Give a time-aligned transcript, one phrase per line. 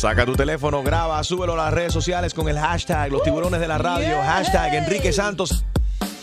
[0.00, 3.68] Saca tu teléfono, graba, súbelo a las redes sociales con el hashtag Los Tiburones de
[3.68, 5.62] la Radio, hashtag Enrique Santos.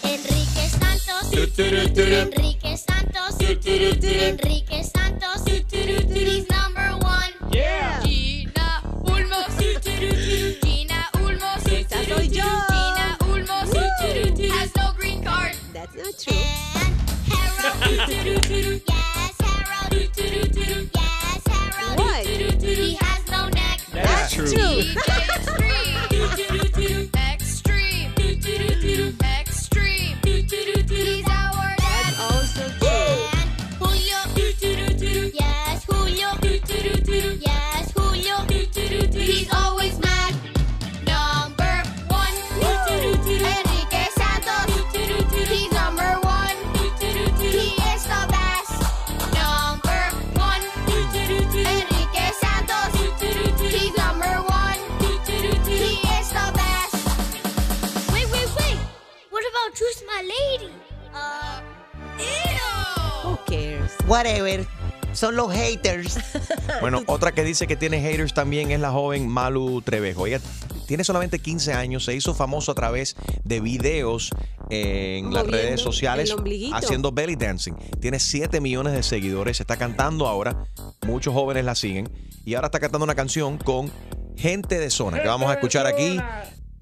[0.04, 1.32] Enrique Santos.
[1.32, 3.36] Enrique Santos.
[3.40, 5.44] Enrique Santos.
[5.46, 7.32] He's number one.
[7.52, 8.02] Yeah.
[8.02, 9.56] Gina Ulmos.
[9.84, 11.66] Gina Ulmos.
[11.68, 12.44] Esa soy yo.
[12.70, 13.70] Gina Ulmos.
[14.54, 15.56] Has no green card.
[15.72, 16.36] That's not true.
[16.74, 18.47] And Harold.
[64.08, 64.66] Whatever.
[65.14, 66.18] Son los haters.
[66.80, 70.28] Bueno, otra que dice que tiene haters también es la joven Malu Trevejo.
[70.28, 70.40] Ella
[70.86, 74.30] tiene solamente 15 años, se hizo famoso a través de videos
[74.70, 76.36] en las redes sociales
[76.74, 77.74] haciendo belly dancing.
[78.00, 80.68] Tiene 7 millones de seguidores, está cantando ahora,
[81.08, 82.10] muchos jóvenes la siguen
[82.46, 83.92] y ahora está cantando una canción con
[84.36, 86.20] gente de zona que vamos a escuchar aquí.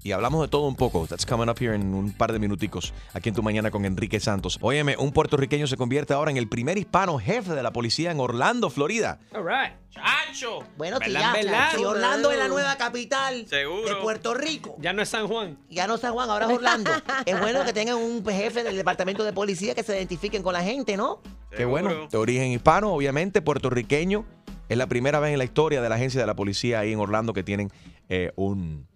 [0.06, 1.04] Y hablamos de todo un poco.
[1.08, 4.20] That's coming up here en un par de minuticos aquí en tu mañana con Enrique
[4.20, 4.56] Santos.
[4.60, 8.20] Óyeme, un puertorriqueño se convierte ahora en el primer hispano jefe de la policía en
[8.20, 9.18] Orlando, Florida.
[9.32, 9.72] All right.
[9.90, 10.60] Chacho.
[10.76, 13.88] Bueno, ¿Verdad, tía, si Orlando es la nueva capital Seguro.
[13.88, 14.76] de Puerto Rico.
[14.78, 15.58] Ya no es San Juan.
[15.68, 16.92] Ya no San Juan, ahora es Orlando.
[17.26, 20.62] es bueno que tengan un jefe del departamento de policía que se identifiquen con la
[20.62, 21.20] gente, ¿no?
[21.50, 22.06] Qué bueno.
[22.06, 24.24] De origen hispano, obviamente, puertorriqueño.
[24.68, 27.00] Es la primera vez en la historia de la agencia de la policía ahí en
[27.00, 27.72] Orlando que tienen
[28.08, 28.86] eh, un,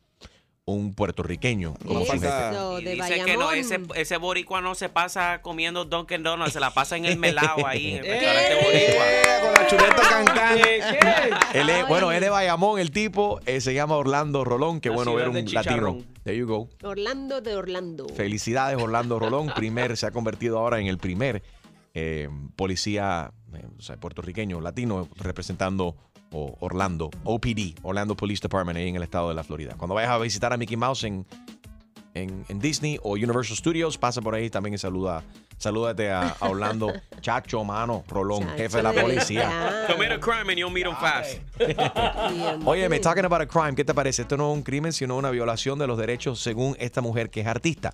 [0.72, 2.26] un puertorriqueño como su jefe.
[2.26, 3.54] Eso, Y de dice que no, Bayamón.
[3.54, 7.66] ese, ese boricua no se pasa comiendo Dunkin' Donuts, se la pasa en el melao
[7.66, 8.10] ahí, en el ¿Qué?
[8.10, 9.04] restaurante boricua.
[9.42, 11.88] Con la chuleta cancán.
[11.88, 14.80] Bueno, él es Bayamón, el tipo eh, se llama Orlando Rolón.
[14.80, 15.98] Qué La bueno ver un latino.
[16.24, 16.68] There you go.
[16.82, 18.06] Orlando de Orlando.
[18.08, 19.50] Felicidades, Orlando Rolón.
[19.54, 21.42] Primer, se ha convertido ahora en el primer
[21.94, 25.96] eh, policía eh, o sea, puertorriqueño, latino, representando
[26.32, 29.74] o Orlando, OPD, Orlando Police Department, ahí en el estado de la Florida.
[29.76, 31.26] Cuando vayas a visitar a Mickey Mouse en,
[32.14, 35.22] en, en Disney o Universal Studios, pasa por ahí también y saluda,
[35.58, 39.86] salúdate a, a Orlando Chacho Mano Rolón, Chacho jefe de la policía.
[39.88, 41.38] Commit a crime and you'll meet him fast.
[41.58, 41.76] Bien.
[42.66, 43.74] Oye, me talking about a crime.
[43.74, 44.22] ¿Qué te parece?
[44.22, 47.40] Esto no es un crimen, sino una violación de los derechos según esta mujer que
[47.40, 47.92] es artista.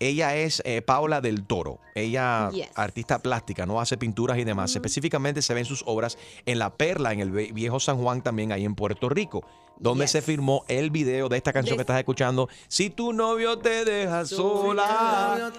[0.00, 1.78] Ella es eh, Paula del Toro.
[1.94, 2.68] Ella, Yes.
[2.76, 4.74] artista plástica, no hace pinturas y demás.
[4.74, 6.16] Específicamente se ven sus obras
[6.46, 9.44] en La Perla, en el viejo San Juan, también ahí en Puerto Rico,
[9.80, 10.12] donde Yes.
[10.12, 13.84] se filmó el video de esta canción De- que estás escuchando, Si tu novio te
[13.84, 15.50] deja sola,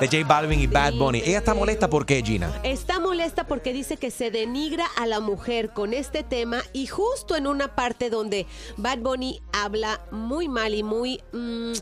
[0.00, 1.22] de J Balvin y Bad Bunny.
[1.24, 2.60] Ella está molesta porque Gina.
[2.64, 7.36] Está molesta porque dice que se denigra a la mujer con este tema y justo
[7.36, 8.46] en una parte donde
[8.76, 11.72] Bad Bunny habla muy mal y muy, mm,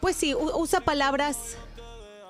[0.00, 1.56] pues sí, usa palabras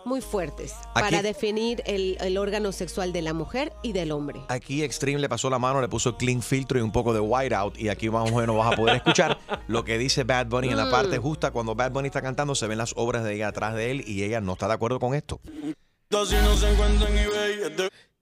[0.05, 4.41] muy fuertes Aquí- para definir el, el órgano sexual de la mujer y del hombre.
[4.49, 7.79] Aquí Extreme le pasó la mano, le puso clean filtro y un poco de whiteout.
[7.79, 9.39] Y aquí más o menos vas a poder escuchar
[9.69, 11.51] lo que dice Bad Bunny en la parte justa.
[11.51, 14.23] Cuando Bad Bunny está cantando, se ven las obras de ella atrás de él y
[14.25, 15.41] ella no está de acuerdo con esto.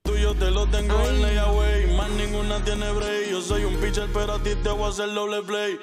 [0.05, 1.95] Si no se encuentra en eBay, tuyo te lo tengo en layaway.
[1.95, 3.31] Más ninguna tiene break.
[3.31, 5.79] Yo soy un pitcher, pero a ti te voy a hacer doble play.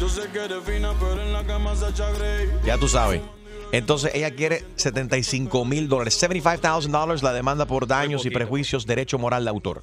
[0.00, 2.48] Yo sé que eres fina, pero en la cama se echa Grey.
[2.64, 3.20] Ya tú sabes.
[3.72, 9.18] Entonces ella quiere 75 mil dólares, 75,000 dólares la demanda por daños y prejuicios, derecho
[9.18, 9.82] moral de autor.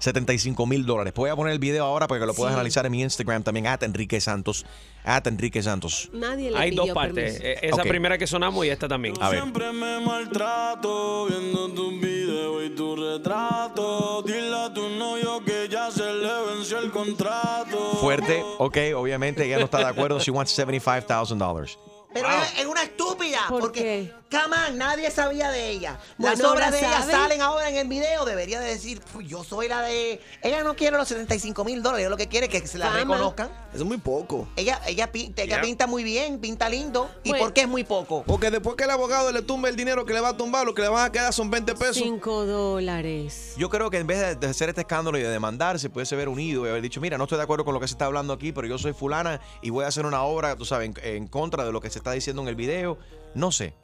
[0.00, 1.14] 75 mil dólares.
[1.14, 2.56] Voy a poner el video ahora para que lo puedas Sí.
[2.56, 4.66] analizar en mi Instagram también, at Enrique Santos.
[5.04, 6.10] At Enrique Santos.
[6.12, 7.34] Nadie le Hay dos partes.
[7.38, 7.44] permiso.
[7.64, 9.14] Eh, Esa primera que sonamos y esta también.
[9.20, 9.40] A ver.
[9.40, 14.22] Siempre me maltrato viendo tus videos y tu retrato.
[14.22, 17.92] Dile a tu novio que ya se le venció el contrato.
[18.00, 20.18] Fuerte, ok, obviamente ella no está de acuerdo.
[20.18, 21.78] She wants 75,000
[22.12, 23.40] Pero es, es una estúpida.
[23.48, 25.98] ¿Por porque, come on, nadie sabía de ella.
[26.18, 28.24] Las Bueno, obras de ella salen ahora en el video.
[28.24, 30.20] Debería de decir, "Fu, yo soy la de...
[30.42, 32.02] Ella no quiere los 75 mil dólares.
[32.02, 32.98] Ella lo que quiere es que se la Fama.
[33.00, 33.48] reconozcan.
[33.72, 34.48] Eso es muy poco.
[34.56, 35.62] Ella, ella, pinta, ella Yeah.
[35.62, 37.10] pinta muy bien, pinta lindo.
[37.22, 37.44] ¿Y Bueno.
[37.44, 38.24] por qué es muy poco?
[38.26, 40.74] Porque después que el abogado le tumbe el dinero que le va a tumbar, lo
[40.74, 41.96] que le van a quedar son 20 pesos.
[41.96, 43.54] Cinco dólares.
[43.56, 46.14] Yo creo que en vez de, de hacer este escándalo y de demandar, se pudiese
[46.14, 48.06] haber unido y haber dicho, mira, no estoy de acuerdo con lo que se está
[48.06, 50.94] hablando aquí, pero yo soy fulana y voy a hacer una obra, tú sabes, en,
[51.04, 52.98] en contra de lo que se está diciendo en el video.
[53.34, 53.74] No sé.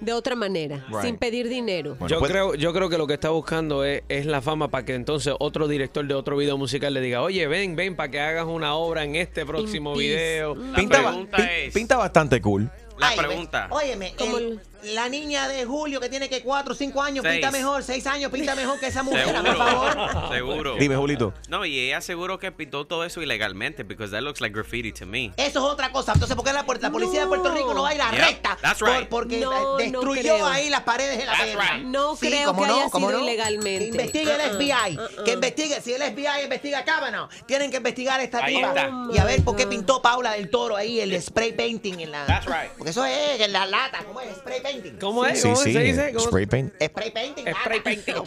[0.00, 1.00] de otra manera, Right.
[1.02, 1.94] sin pedir dinero.
[1.98, 4.68] Bueno, yo, puede- creo, yo creo que lo que está buscando es, es la fama
[4.68, 8.10] para que entonces otro director de otro video musical le diga, oye, ven, ven, para
[8.10, 10.54] que hagas una obra en este próximo video.
[10.56, 12.70] La pinta, ba- pregunta pin- es- pinta bastante cool.
[12.98, 13.68] La Ay, pregunta.
[13.70, 17.34] Óyeme, el- la niña de Julio que tiene que 4 o 5 años Seis.
[17.36, 19.56] pinta mejor, 6 años pinta mejor que esa mujer, por Seguro.
[19.56, 20.28] favor.
[20.32, 20.76] Seguro.
[20.76, 21.34] Dime, Julito.
[21.48, 25.06] No, y ella seguro que pintó todo eso ilegalmente, because that looks like graffiti to
[25.06, 25.32] me.
[25.36, 26.12] Eso es otra cosa.
[26.12, 28.20] Entonces, ¿por qué la, la policía de Puerto Rico no va a ir a Yep,
[28.20, 28.58] recta?
[28.60, 29.08] that's Por- right.
[29.08, 30.46] porque No, eh, no destruyó creo.
[30.46, 31.84] ahí las paredes de la That's right.
[31.86, 33.24] No Sí, creo cómo que no, haya cómo sido no.
[33.24, 33.78] ilegalmente.
[33.84, 34.98] Que investigue el Uh-uh, FBI.
[34.98, 35.24] uh-uh.
[35.24, 35.80] Que investigue.
[35.80, 38.68] Si el FBI investiga a Kavanaugh, tienen que investigar a esta Ahí tipa.
[38.68, 38.90] está.
[39.12, 42.00] Y a ver Oh por qué my pintó Paula del Toro ahí el spray painting
[42.00, 42.26] en la.
[42.26, 42.70] That's right.
[42.76, 44.04] Porque eso es en la lata.
[44.06, 44.36] ¿Cómo es?
[44.36, 44.98] Spray painting.
[45.00, 45.40] ¿Cómo es?
[45.42, 45.72] Sí, ¿Cómo sí.
[45.72, 46.12] se dice?
[46.12, 46.72] ¿Cómo- Spray paint.
[46.82, 47.44] Spray painting.
[47.62, 48.14] Spray painting.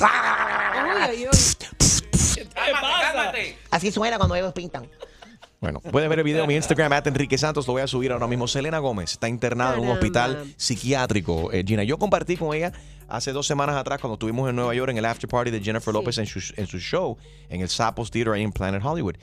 [0.00, 2.44] Ay, ay, ay.
[2.54, 3.58] Cálmate, cálmate.
[3.70, 4.88] Así suena cuando ellos pintan.
[5.60, 8.12] Bueno, pueden ver el video en mi Instagram, at Enrique Santos, lo voy a subir
[8.12, 8.46] ahora mismo.
[8.46, 10.00] Selena Gómez está internada en un Caramba.
[10.00, 11.50] hospital psiquiátrico.
[11.52, 12.72] Eh, Gina, yo compartí con ella
[13.08, 15.92] hace dos semanas atrás cuando estuvimos en Nueva York en el after party de Jennifer
[15.92, 15.98] Sí.
[15.98, 17.16] López en su, en su show,
[17.48, 19.14] en el Sapos Theater ahí en Planet Hollywood.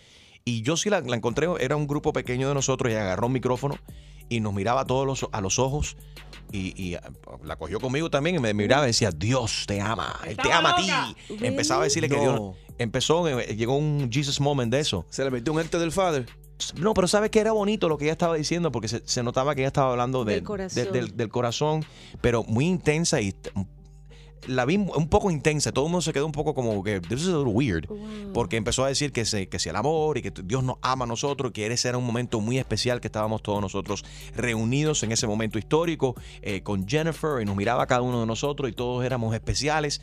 [0.43, 3.33] Y yo sí la, la encontré, era un grupo pequeño de nosotros y agarró un
[3.33, 3.77] micrófono
[4.35, 5.97] y nos miraba a todos los, a los ojos
[6.51, 7.01] y, y, ah,
[7.43, 10.71] la cogió conmigo también y me miraba y decía, Dios te ama, Él te ama
[10.71, 11.35] a ti.
[11.41, 12.19] Empezaba a decirle que.
[12.19, 12.39] Dios...
[12.77, 15.05] Empezó, eh, llegó un Jesus moment de eso.
[15.09, 16.25] Se le metió un ente del Father.
[16.77, 18.71] No, pero ¿sabes que era bonito lo que ella estaba diciendo?
[18.71, 20.83] Porque se, se notaba que ella estaba hablando de- Del corazón.
[20.85, 21.85] de- del, del corazón,
[22.21, 23.35] pero muy intensa y
[24.47, 25.71] la vi un poco intensa.
[25.71, 27.87] Todo el mundo se quedó un poco como que, this is a little weird.
[28.33, 31.05] Porque empezó a decir que, se, que si el amor y que Dios nos ama
[31.05, 34.03] a nosotros, que ese era un momento muy especial que estábamos todos nosotros
[34.35, 38.69] reunidos en ese momento histórico eh, con Jennifer y nos miraba cada uno de nosotros
[38.69, 40.01] y todos éramos especiales.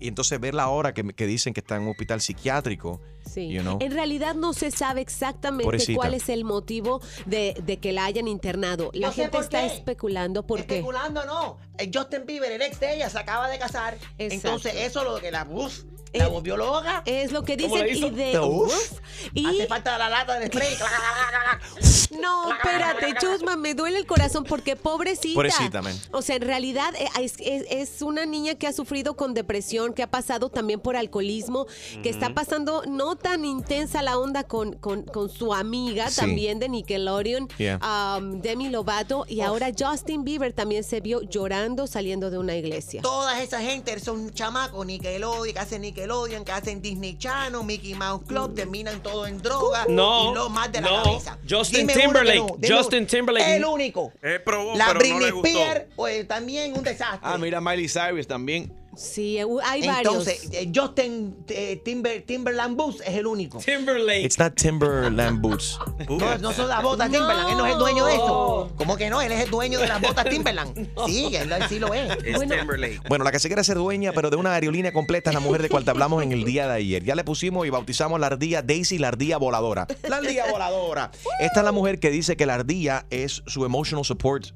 [0.00, 3.00] Y entonces verla ahora que, que dicen que está en un hospital psiquiátrico.
[3.28, 3.48] Sí.
[3.48, 3.78] You know?
[3.80, 5.96] En realidad no se sabe exactamente Pobrecita.
[5.96, 8.90] cuál es el motivo de, de que la hayan internado.
[8.94, 9.66] La gente está qué.
[9.66, 10.76] especulando por qué.
[10.76, 11.58] Especulando no.
[11.78, 13.94] El Justin Bieber, el ex de ella, se acaba de casar.
[14.18, 14.24] Exacto.
[14.34, 17.02] Entonces, eso lo que la, uf, la Eh, volvió loca.
[17.06, 18.66] Es lo que ¿Cómo dicen y de Uf.
[18.72, 19.00] uf,
[19.34, 20.76] y Hace falta la lata del spray.
[22.20, 25.34] no, espérate, Chusma, me duele el corazón porque pobrecita.
[25.34, 25.94] Pobrecita, man.
[26.12, 29.92] O sea, en realidad eh, es, es- es una niña que ha sufrido con depresión,
[29.92, 31.66] que ha pasado también por alcoholismo,
[32.02, 36.20] que está pasando no tan intensa la onda con, con, con su amiga Sí.
[36.20, 37.78] también de Nickelodeon, Yeah.
[38.18, 43.02] um, Demi Lovato, y ahora Justin Bieber también se vio llorando saliendo de una iglesia.
[43.02, 45.97] Toda esa gente son chamacos Nickelodeon, que hacen Nickelodeon,
[46.44, 50.70] que hacen Disney Channel, Mickey Mouse Club, terminan todo en droga No, y lo más
[50.70, 51.02] de la no.
[51.02, 51.38] cabeza.
[51.48, 53.06] Justin Dime Timberlake, no, Justin.
[53.06, 53.56] Timberlake.
[53.56, 54.12] El único.
[54.44, 55.28] Probó, La pero Britney.
[55.28, 57.20] Spears, pues también un desastre.
[57.22, 58.72] Ah, mira, Miley Cyrus también.
[58.98, 60.66] Sí, hay Entonces, varios.
[60.66, 63.58] eh, Justin eh, Timber, Timberland Boots es el único.
[63.60, 64.24] Timberlake.
[64.24, 65.78] It's not Timberland boots.
[66.08, 68.72] No, no son las botas Timberland, él no es el dueño de eso.
[68.76, 69.22] ¿Cómo que no?
[69.22, 70.88] Él es el dueño de las botas Timberland.
[71.06, 72.10] Sí, él sí lo es.
[72.24, 72.56] Es Bueno.
[72.56, 73.00] Timberlake.
[73.08, 75.62] Bueno, la que se quiere ser dueña, pero de una aerolínea completa es la mujer
[75.62, 77.04] de cual te hablamos en el día de ayer.
[77.04, 79.86] Ya le pusimos y bautizamos la ardilla Daisy, la ardilla voladora.
[80.08, 81.12] La ardilla voladora.
[81.38, 84.46] Esta es la mujer que dice que la ardilla es su emotional support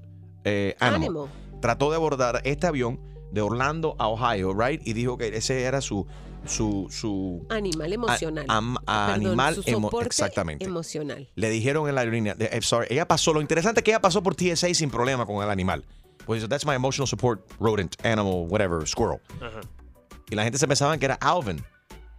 [0.43, 0.97] eh, animal.
[1.11, 1.29] Ánimo.
[1.61, 2.99] Trató de abordar este avión
[3.32, 4.81] de Orlando a Ohio, right?
[4.87, 6.06] Y dijo que ese era su
[6.44, 8.44] su su Animal emocional.
[8.49, 10.64] a- am- a- Perdón, animal su emo- exactamente.
[10.64, 11.29] emocional.
[11.37, 14.23] Le dijeron en la aerolínea, eh, sorry, ella pasó, lo interesante es que ella pasó
[14.23, 15.84] por TSA sin problema con el animal.
[16.26, 19.19] Pues that's my emotional support rodent, animal, whatever, squirrel.
[20.31, 21.62] Y la gente se pensaba que era Alvin,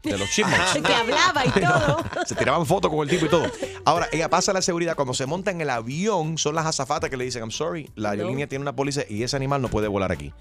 [0.04, 0.74] de los chipmunks.
[0.86, 2.26] que hablaba y todo.
[2.26, 3.46] Se tiraban fotos con el tipo y todo.
[3.86, 4.96] Ahora, ella pasa la seguridad.
[4.96, 8.12] Cuando se monta en el avión, son las azafatas que le dicen, I'm sorry, la
[8.12, 10.34] aerolínea tiene una póliza y ese animal no puede volar aquí.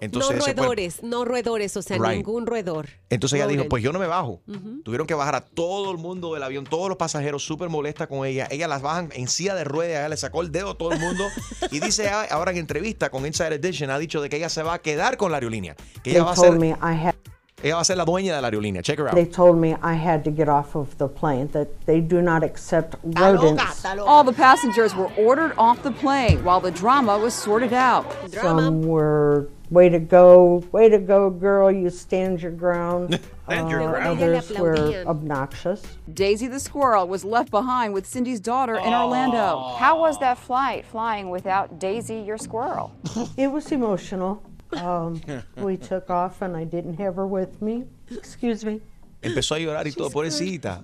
[0.00, 2.16] Entonces, no ese fue- roedores, no roedores, o sea, Right.
[2.16, 2.88] ningún roedor.
[3.10, 4.42] entonces ella dijo, pues yo no me bajo.
[4.84, 8.26] Tuvieron que bajar a todo el mundo del avión, todos los pasajeros súper molesta con
[8.26, 8.48] ella.
[8.50, 10.98] Ella las bajan en silla de ruedas, ella le sacó el dedo a todo el
[11.00, 11.24] mundo.
[11.70, 14.62] y dice a- ahora en entrevista con Inside Edition, ha dicho de que ella se
[14.62, 15.74] va a quedar con la aerolínea.
[16.02, 16.74] Que ella They va a ser, me I
[17.06, 17.14] had.
[17.62, 18.82] Ella va a ser la dueña de la aerolínea.
[18.82, 19.14] Check her out.
[19.14, 21.48] They told me I had to get off of the plane.
[21.52, 23.62] That they do not accept Está loca, rodents.
[23.64, 24.08] está loca.
[24.10, 28.06] All the passengers were ordered off the plane while the drama was sorted out.
[28.32, 31.70] Some were way to go, way to go, girl.
[31.70, 33.20] You stand your ground.
[33.50, 34.22] Stand your Uh, ground.
[34.22, 35.82] Others were obnoxious.
[36.14, 39.74] Daisy the squirrel was left behind with Cindy's daughter in Orlando.
[39.76, 42.92] How was that flight flying without Daisy, your squirrel?
[43.36, 44.40] It was emotional.
[44.72, 45.20] Um,
[45.62, 47.84] we took off, and I didn't have her with me.
[48.10, 48.80] Excuse me.
[49.22, 50.80] Empezó a llorar y todo, pobrecita.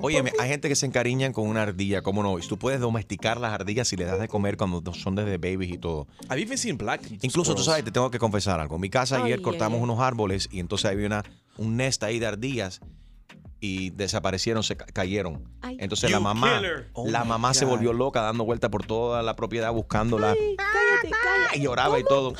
[0.00, 2.38] Oye, hay gente que se encariñan con una ardilla, ¿cómo no?
[2.38, 5.74] Y tú puedes domesticar las ardillas si le das de comer cuando son desde babies
[5.74, 6.06] y todo.
[6.30, 8.76] Have you even seen black Incluso tú sabes, te tengo que confesar algo.
[8.76, 11.24] En mi casa Ay, ayer ay, cortamos unos árboles y entonces había una,
[11.58, 12.80] un nest ahí de ardillas
[13.60, 15.46] y desaparecieron, se ca- cayeron.
[15.60, 15.76] Ay.
[15.78, 16.62] Entonces You la mamá.
[16.94, 20.56] Oh la my mamá se volvió loca dando vueltas por toda la propiedad buscándola Ay,
[20.56, 21.58] cállate, cállate.
[21.58, 22.32] y lloraba y todo.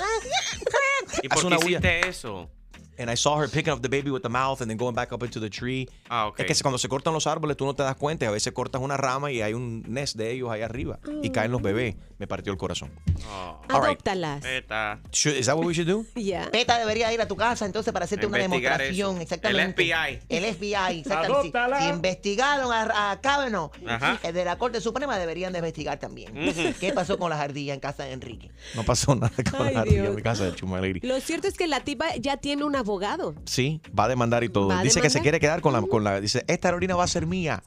[1.25, 2.51] ¿Y por qué hiciste eso?
[2.99, 5.13] And I saw her picking up the baby with the mouth and then going back
[5.13, 5.89] up into the tree.
[6.09, 6.41] Ah, ok.
[6.41, 8.81] Es que cuando se cortan los árboles tú no te das cuenta a veces cortas
[8.81, 11.97] una rama y hay un nest de ellos ahí arriba y caen los bebés.
[12.19, 12.93] Me partió el corazón.
[13.29, 13.85] Oh, All right.
[13.99, 14.45] Adóptalas.
[14.45, 15.01] Eta.
[15.11, 16.05] Should- is that what we should do?
[16.15, 16.49] Ya.
[16.51, 19.15] Peta debería ir a tu casa entonces para hacerte una Investigar demostración.
[19.17, 19.23] eso.
[19.23, 19.83] Exactamente.
[19.83, 20.21] El FBI.
[20.29, 21.03] El FBI, exactamente.
[21.03, 21.81] Si, Adóptala.
[21.83, 24.19] si investigaron a, a Kavanaugh, Ajá.
[24.23, 26.33] el de la Corte Suprema deberían de investigar también.
[26.81, 28.51] ¿Qué pasó con las ardillas en casa de Enrique?
[28.75, 31.01] No pasó nada con Ay, la ardilla en mi casa de Chuma Lady.
[31.01, 33.35] Lo cierto es que la tipa ya tiene un abogado.
[33.45, 34.69] Sí, va a demandar y todo.
[34.69, 36.21] ¿Va a dice que se quiere quedar con la, con la.
[36.21, 37.63] Dice, esta aerolínea va a ser mía.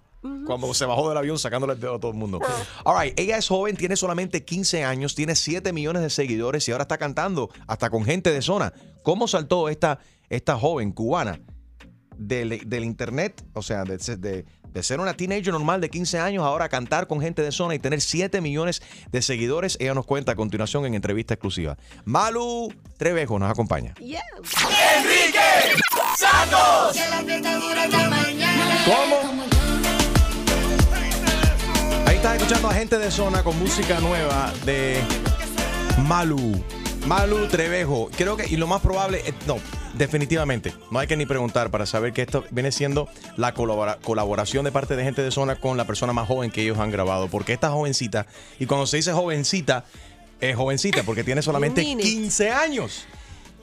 [0.46, 2.40] Cuando se bajó del avión sacándole el dedo a todo el mundo.
[2.84, 6.72] All right, ella es joven, tiene solamente 15 años, tiene 7 millones de seguidores y
[6.72, 8.74] ahora está cantando hasta con gente de zona.
[9.04, 11.40] ¿Cómo saltó esta, esta joven cubana
[12.18, 13.46] del, del internet?
[13.54, 14.46] O sea, de, de-
[14.84, 18.02] ser una teenager normal de 15 años, ahora cantar con gente de zona y tener
[18.02, 18.82] 7 millones
[19.12, 19.78] de seguidores.
[19.80, 21.78] Ella nos cuenta a continuación en entrevista exclusiva.
[22.06, 23.94] Malu Trevejo nos acompaña.
[23.96, 24.22] Yeah.
[26.94, 28.78] Que la fiesta dura hasta mañana.
[28.86, 29.48] ¿Cómo?
[32.06, 35.02] Ahí estás escuchando a gente de zona con música nueva de
[36.08, 36.64] Malu.
[37.06, 38.10] Malu Trevejo.
[38.18, 39.58] Creo que, y lo más probable, eh, no,
[39.98, 44.64] definitivamente, no hay que ni preguntar para saber que esto viene siendo la colabora- colaboración
[44.66, 47.28] de parte de gente de zona con la persona más joven que ellos han grabado.
[47.28, 48.26] Porque esta jovencita,
[48.60, 49.86] y cuando se dice jovencita,
[50.40, 52.06] es jovencita porque tiene solamente You mean it.
[52.06, 53.06] 15 años.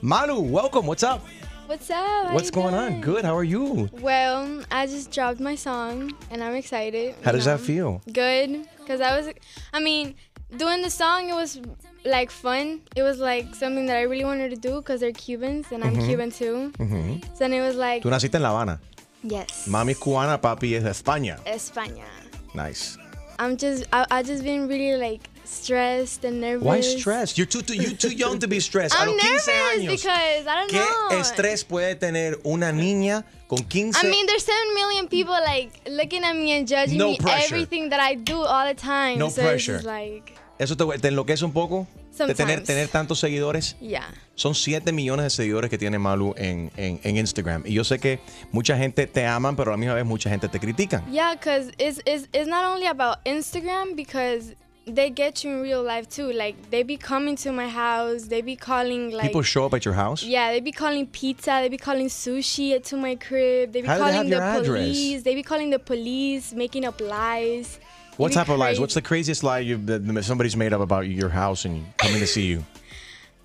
[0.01, 1.21] Malu, welcome, what's up?
[1.67, 2.31] What's up?
[2.33, 3.01] What's going on?
[3.01, 3.01] doing?
[3.01, 3.89] Good, how are you?
[3.99, 7.15] Well, I just dropped my song and I'm excited.
[7.23, 7.65] How does that know.
[7.65, 8.01] feel?
[8.13, 9.33] Good, because I was,
[9.73, 10.13] I mean,
[10.55, 11.59] doing the song, it was
[12.05, 12.81] like fun.
[12.95, 15.95] It was like something that I really wanted to do because they're Cubans and I'm
[15.95, 16.71] Cuban too.
[16.79, 17.21] Ujú.
[17.33, 18.79] So then it was like, Tú naciste en La Habana.
[19.23, 21.39] yes, Mami es cubana, papi es de España.
[21.45, 22.05] España.
[22.53, 22.97] Nice.
[23.37, 26.63] I'm just, I, I just been really like stressed and nervous.
[26.63, 27.37] Why stressed?
[27.37, 28.95] You're too, too, you're too young to be stressed.
[28.95, 29.89] A I'm los 15 nervous años.
[29.91, 31.19] because I don't ¿Qué know.
[31.19, 33.99] estrés puede tener una niña con 15?
[34.05, 37.55] I mean, there's seven million people like looking at me and judging No me pressure.
[37.55, 39.17] everything that I do all the time.
[39.19, 39.75] No so pressure.
[39.77, 41.87] It's like, ¿Eso te, te enloquece un poco?
[42.17, 43.75] De tener, tantos seguidores.
[43.81, 44.07] yeah.
[44.35, 47.63] Son 7 millones de seguidores que tiene Malu en, en, en Instagram.
[47.65, 48.19] Y yo sé que
[48.53, 51.03] mucha gente te aman, pero a la misma vez mucha gente te critica.
[51.11, 55.83] Yeah, because it's, it's, it's not only about Instagram because they get you in real
[55.83, 56.31] life too.
[56.31, 59.83] Like, they be coming to my house, they be calling, like, People show up at
[59.83, 60.23] your house.
[60.23, 63.97] yeah, they be calling pizza, they be calling sushi to my crib, they be How
[63.97, 64.67] do they calling the address?
[64.67, 67.79] police, they be calling the police, making up lies.
[68.17, 68.79] What type of lies?
[68.79, 72.27] What's the craziest lie you, that somebody's made up about your house and coming to
[72.27, 72.65] see you?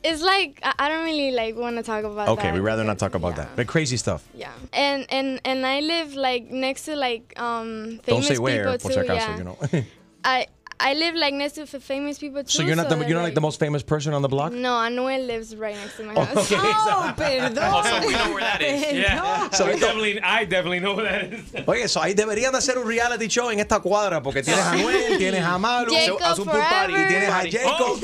[0.02, 3.14] It's like, I, don't really, like, want to talk about Okay, we'd rather not talk
[3.14, 3.44] about yeah.
[3.44, 3.56] that.
[3.56, 4.26] But crazy stuff.
[4.32, 8.64] Yeah, and and and I live like next to like um famous Don't say where,
[8.64, 8.94] people por too.
[8.94, 9.58] si acaso, yeah, you know.
[10.24, 10.46] I
[10.82, 12.48] I live like next to famous people too.
[12.50, 14.52] so you're not the, you're not like the most famous person on the block?
[14.52, 16.50] No, Anuel lives right next to my Oh, house.
[16.50, 16.56] okay.
[16.62, 17.70] Oh, perdón.
[17.72, 18.92] Oh, so we know where that is.
[18.96, 19.50] Yeah.
[19.50, 21.68] So I definitely, I definitely know what that is.
[21.68, 24.74] Oye, eso ahí deberían de hacer un reality show en esta cuadra porque tienes a
[24.76, 27.08] Noel, tienes a Malu, a su pool party, y forever.
[27.08, 28.00] tienes a Jacob.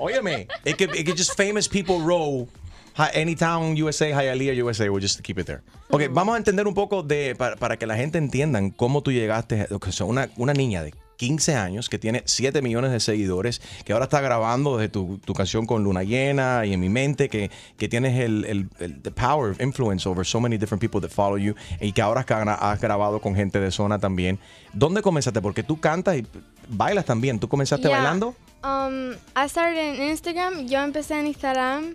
[0.00, 2.48] Óyeme, it could, it could just famous people roll.
[2.94, 5.62] Hi- Anytown USA, Hialeah USA, we'll just keep it there.
[5.90, 9.12] Ok, vamos a entender un poco de, para, para que la gente entiendan cómo tú
[9.12, 9.68] llegaste,
[10.04, 14.20] una, una niña de 15 años que tiene 7 millones de seguidores, que ahora está
[14.22, 18.18] grabando desde tu, tu canción con Luna Llena y en mi mente, que, que tienes
[18.18, 21.54] el, el, el- the power of influence over so many different people that follow you
[21.80, 24.38] y que ahora has gra- has grabado con gente de zona también.
[24.72, 25.42] ¿Dónde comenzaste?
[25.42, 26.26] Porque tú cantas y
[26.68, 27.38] bailas también.
[27.38, 27.98] ¿Tú comenzaste Yeah.
[27.98, 28.34] bailando?
[28.62, 30.66] Um, I started in Instagram.
[30.66, 31.94] Yo empecé en Instagram,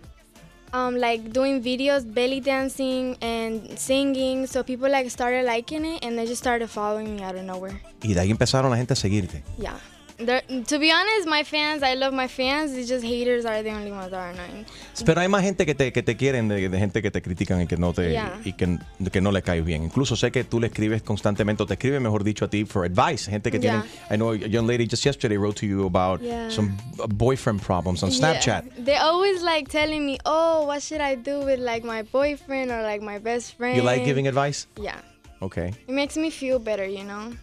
[0.74, 4.48] um, like doing videos, belly dancing and singing.
[4.48, 7.80] So people like started liking it, and they just started following me out of nowhere.
[8.04, 9.44] Y de ahí empezaron la gente a seguirte.
[9.58, 9.80] Yeah.
[10.26, 12.72] They're, to be honest, my fans, I love my fans.
[12.78, 14.66] It's just haters are the only ones that are annoying.
[15.06, 17.62] Pero hay más gente que te, que te quieren, de, de gente que te critican
[17.62, 18.40] y que no te Yeah.
[18.46, 18.78] y que,
[19.12, 19.84] que no le caes bien.
[19.84, 22.86] Incluso sé que tú le escribes constantemente, o te escribe, mejor dicho, a ti for
[22.86, 23.30] advice.
[23.30, 23.86] Gente que Yeah.
[24.12, 26.50] I know a young lady just yesterday wrote to you about Yeah.
[26.50, 26.76] some
[27.10, 28.66] boyfriend problems on Snapchat.
[28.66, 28.84] Yeah.
[28.86, 32.82] They always like telling me, "Oh, what should I do with like my boyfriend or
[32.84, 34.68] like my best friend?" You like giving advice?
[34.80, 34.98] Yeah.
[35.42, 35.74] Okay.
[35.88, 37.34] It makes me feel better, you know.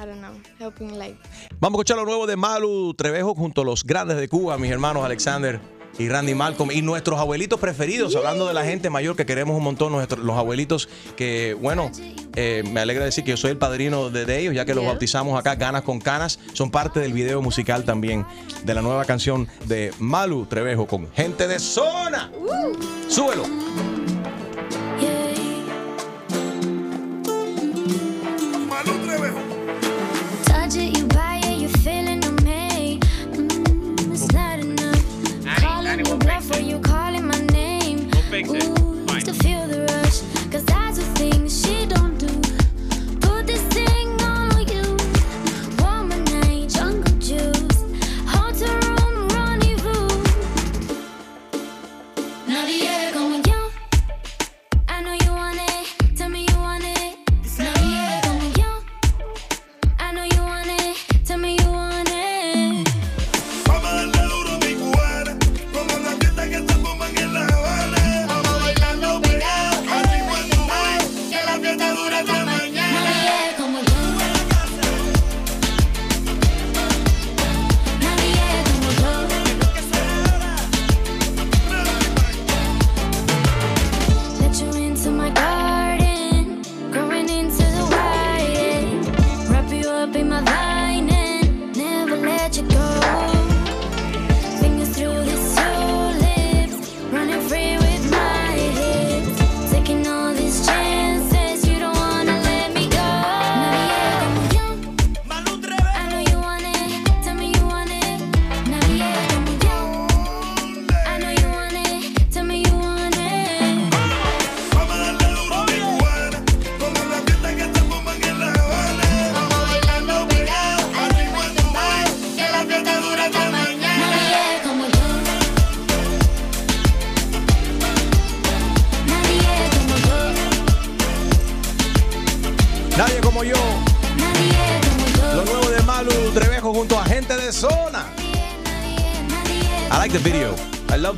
[0.00, 1.16] I don't know, helping like.
[1.60, 4.70] Vamos a escuchar lo nuevo de Malu Trevejo junto a los grandes de Cuba, mis
[4.70, 5.60] hermanos Alexander
[5.98, 9.62] y Randy Malcolm y nuestros abuelitos preferidos, hablando de la gente mayor que queremos un
[9.62, 11.90] montón, nuestros, los abuelitos que, bueno,
[12.34, 14.86] eh, me alegra decir que yo soy el padrino de, de ellos, ya que los
[14.86, 18.24] bautizamos acá, Ganas con Canas, son parte del video musical también
[18.64, 22.30] de la nueva canción de Malu Trevejo con Gente de Zona.
[23.08, 23.44] Súbelo.
[36.50, 38.10] for you calling my name.
[38.30, 38.79] Fix it.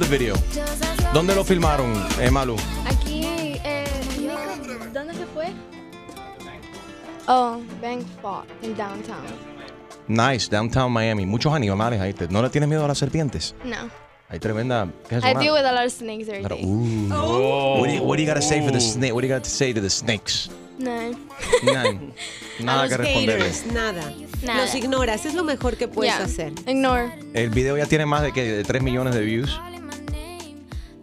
[0.03, 0.35] The video.
[1.13, 2.57] ¿Dónde lo filmaron, eh, Malu?
[2.87, 3.85] Aquí, eh,
[4.93, 5.53] ¿dónde se fue?
[7.29, 9.25] Oh, Bank Spot in downtown.
[10.09, 11.27] Nice, downtown Miami.
[11.27, 12.15] Muchos animales ahí.
[12.31, 13.55] ¿No le tienes miedo a las serpientes?
[13.65, 13.91] No.
[14.29, 14.89] Hay tremenda.
[15.09, 16.65] ¿Qué es I deal with a lot of snakes every day.
[16.65, 17.79] uh.
[17.79, 19.13] What, do you, what do you gotta say for the snake?
[19.13, 20.51] What do you got to say to the snakes?
[20.79, 21.13] No.
[21.63, 22.13] None.
[22.59, 23.53] a Nada que responderle.
[23.73, 24.13] Nada.
[24.57, 26.25] Los ignoras, es lo mejor que puedes Yeah.
[26.25, 26.53] hacer.
[26.67, 27.13] Ignore.
[27.35, 29.61] El video ya tiene más de, que de 3 millones de views.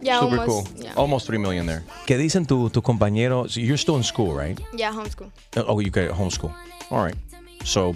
[0.02, 0.48] Yeah, Super almost.
[0.74, 0.82] cool.
[0.84, 0.94] Yeah.
[0.96, 1.82] Almost 3 million there.
[2.06, 3.56] ¿Qué dicen tu- tus compañeros?
[3.56, 4.58] You're still in school, right?
[4.74, 5.30] Yeah, homeschool.
[5.56, 6.52] Oh, you get homeschool.
[6.90, 7.16] All right.
[7.64, 7.92] So,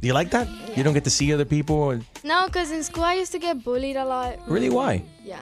[0.00, 0.48] do you like that?
[0.76, 2.00] You don't get to see other people?
[2.24, 4.38] No, because in school I used to get bullied a lot.
[4.48, 4.70] Really?
[4.70, 5.02] Why?
[5.24, 5.40] Yeah.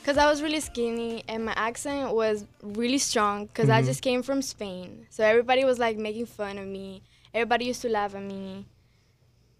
[0.00, 3.86] Because I was really skinny and my accent was really strong because I Mhm.
[3.86, 5.06] just came from Spain.
[5.10, 7.02] So everybody was like making fun of me.
[7.34, 8.64] Everybody used to laugh at me.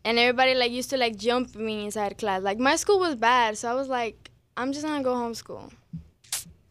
[0.04, 2.42] And everybody like used to like jump me inside class.
[2.42, 5.70] Like my school was bad, so I was like, I'm just gonna go homeschool.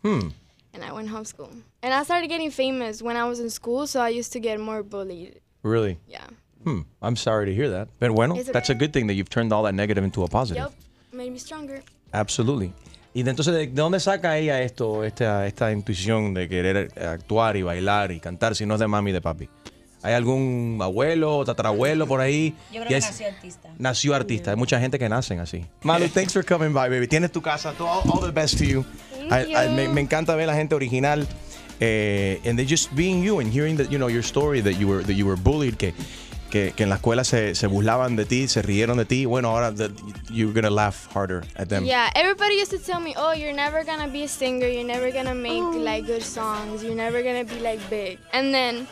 [0.01, 0.29] Hmm.
[0.73, 1.51] And I went homeschool.
[1.81, 4.59] And I started getting famous when I was in school, so I used to get
[4.59, 5.39] more bullied.
[5.63, 5.99] Really?
[6.07, 6.27] Yeah.
[6.63, 6.81] Hmm.
[7.01, 7.89] I'm sorry to hear that.
[7.99, 10.63] But bueno, that's a good thing that you've turned all that negative into a positive.
[10.63, 10.73] Yep.
[11.13, 11.83] Made me stronger.
[12.13, 12.73] Absolutely.
[13.13, 17.55] Y de entonces, ¿de de dónde saca ella esto, esta, esta intuición de querer actuar
[17.55, 19.47] y bailar y cantar si no es de mami y de papi?
[20.05, 22.53] ¿Hay algún abuelo, tatarabuelo por ahí?
[22.71, 23.69] Yo creo que es- nació artista.
[23.79, 24.51] Nació artista.
[24.51, 25.65] Hay mucha gente que nacen así.
[25.81, 27.07] Malu, thanks for coming by, baby.
[27.07, 27.73] Tienes tu casa.
[27.79, 28.85] All, all the best to you.
[29.29, 31.27] Thank I- I- me, encanta ver la gente original.
[31.81, 34.87] eh, and they just being you and hearing that, you know, your story that you
[34.87, 35.93] were, that you were bullied, que,
[36.49, 39.25] que, que en la escuela se, se burlaban de ti, se rieron de ti.
[39.25, 39.91] Bueno, ahora that
[40.31, 41.83] you're gonna laugh harder at them.
[41.83, 44.69] Yeah, everybody used to tell me, "Oh, you're never gonna be a singer.
[44.69, 46.81] You're never gonna make like good songs.
[46.81, 48.87] You're never gonna be like big." And then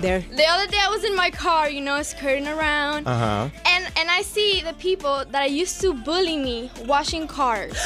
[0.00, 3.50] there, the other day, I was in my car, you know, skirting around, Ajá.
[3.66, 7.76] and and I see the people that I used to bully me washing cars.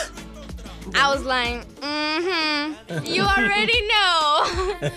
[0.95, 4.45] I was like, mm-hmm, you already know.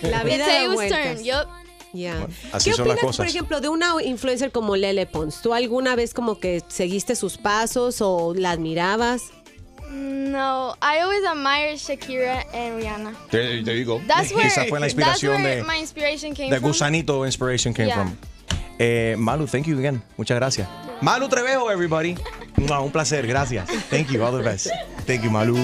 [0.10, 1.16] La the vida da tables vueltas.
[1.16, 1.24] turn.
[1.24, 1.48] Yup.
[1.92, 2.26] Ya.
[2.52, 3.16] así ¿Qué son las opinas, cosas.
[3.16, 5.40] por ejemplo, de una influencer como Lele Pons?
[5.40, 9.22] ¿Tú alguna vez como que seguiste sus pasos o la admirabas?
[9.96, 13.14] No, I always admired Shakira and Rihanna.
[13.30, 14.00] There, you go.
[14.06, 16.70] That's where Esa fue la inspiración de, my inspiration came de from.
[16.70, 17.94] Gusanito Inspiration came Yeah.
[18.04, 18.18] from.
[18.78, 20.02] Eh, Malu, thank you again.
[20.18, 20.68] Muchas gracias.
[21.00, 22.14] Malu Trevejo, everybody.
[22.58, 23.66] Un placer, gracias.
[23.88, 24.68] Thank you, all the best.
[25.06, 25.56] Thank you, Malu.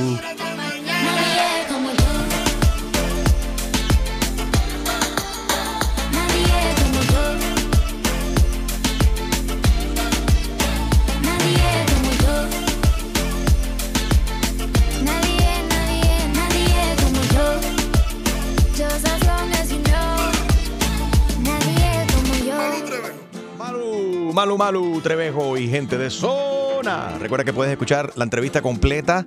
[24.33, 27.19] Malu, Malu, Malu Trevejo y gente de zona.
[27.19, 29.27] Recuerda que puedes escuchar la entrevista completa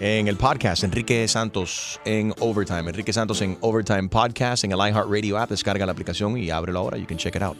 [0.00, 2.90] en el podcast Enrique Santos en Overtime.
[2.90, 5.50] Enrique Santos en Overtime Podcast en el iHeartRadio app.
[5.50, 6.98] Descarga la aplicación y ábrelo ahora.
[6.98, 7.56] You can check it out.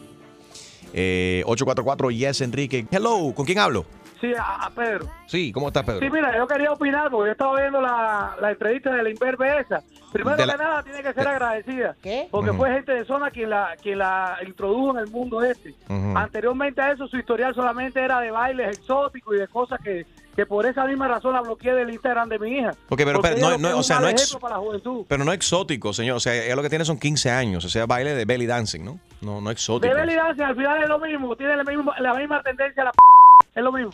[0.93, 2.85] Eh, 844 Yes Enrique.
[2.91, 3.85] Hello, ¿con quién hablo?
[4.23, 5.05] Sí, a, a Pedro.
[5.27, 5.99] Sí, ¿cómo estás, Pedro?
[5.99, 9.59] Sí, mira, yo quería opinar porque yo estaba viendo la, la entrevista de la Inverbe
[9.59, 9.83] esa.
[10.13, 11.95] Primero De que la- nada, tiene que ser agradecida.
[12.01, 12.27] ¿Qué?
[12.31, 15.73] Porque fue gente de zona quien la, quien la introdujo en el mundo este.
[16.15, 20.05] Anteriormente a eso, su historial solamente era de bailes exóticos y de cosas que,
[20.35, 22.69] que por esa misma razón la bloqueé del Instagram de mi hija.
[22.89, 25.05] Ok, pero, pero ella no, o sea, no, ex- ejemplo para la juventud.
[25.09, 26.15] pero no exótico, señor.
[26.17, 27.65] O sea, es lo que tiene son 15 años.
[27.65, 28.99] O sea, baile de belly dancing, ¿no?
[29.21, 29.93] No, no exótico.
[29.93, 32.85] De belly dancing al final es lo mismo, tiene la misma, la misma tendencia a
[32.85, 32.97] la p
[33.55, 33.91] es lo mismo.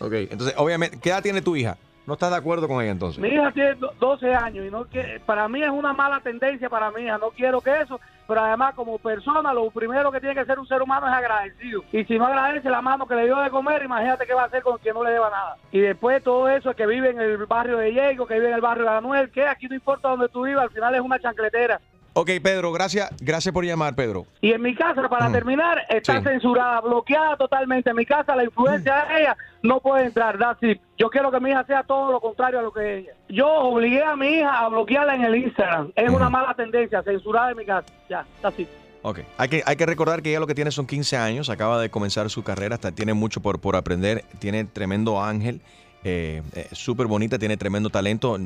[0.00, 1.76] Ok, entonces, obviamente, ¿qué edad tiene tu hija?
[2.04, 3.20] ¿No estás de acuerdo con ella entonces?
[3.22, 6.68] Mi hija tiene do- 12 años y no que para mí es una mala tendencia
[6.68, 7.16] para mi hija.
[7.18, 10.66] No quiero que eso, pero además como persona lo primero que tiene que ser un
[10.66, 11.84] ser humano es agradecido.
[11.92, 14.46] Y si no agradece la mano que le dio de comer, imagínate qué va a
[14.46, 15.56] hacer con quien no le deba nada.
[15.70, 18.60] Y después todo eso que vive en el barrio de Diego, que vive en el
[18.60, 21.80] barrio de Anuel, que aquí no importa donde tú vivas, al final es una chancletera.
[22.14, 24.26] Ok, Pedro, gracias, gracias por llamar, Pedro.
[24.42, 25.32] Y en mi casa, para Mm.
[25.32, 26.24] terminar, está Sí.
[26.24, 27.88] censurada, bloqueada totalmente.
[27.90, 30.38] En mi casa la influencia de ella no puede entrar.
[30.38, 30.60] That's.
[30.98, 33.12] Yo quiero que mi hija sea todo lo contrario a lo que ella.
[33.30, 35.90] Yo obligué a mi hija a bloquearla en el Instagram.
[35.96, 37.86] Es una mala tendencia, censurada en mi casa.
[38.10, 38.68] Ya, that's it.
[39.04, 41.80] Ok, hay que, hay que recordar que ella lo que tiene son 15 años, acaba
[41.80, 45.60] de comenzar su carrera, hasta tiene mucho por, por aprender, tiene tremendo ángel,
[46.04, 48.38] eh, eh, súper bonita, tiene tremendo talento,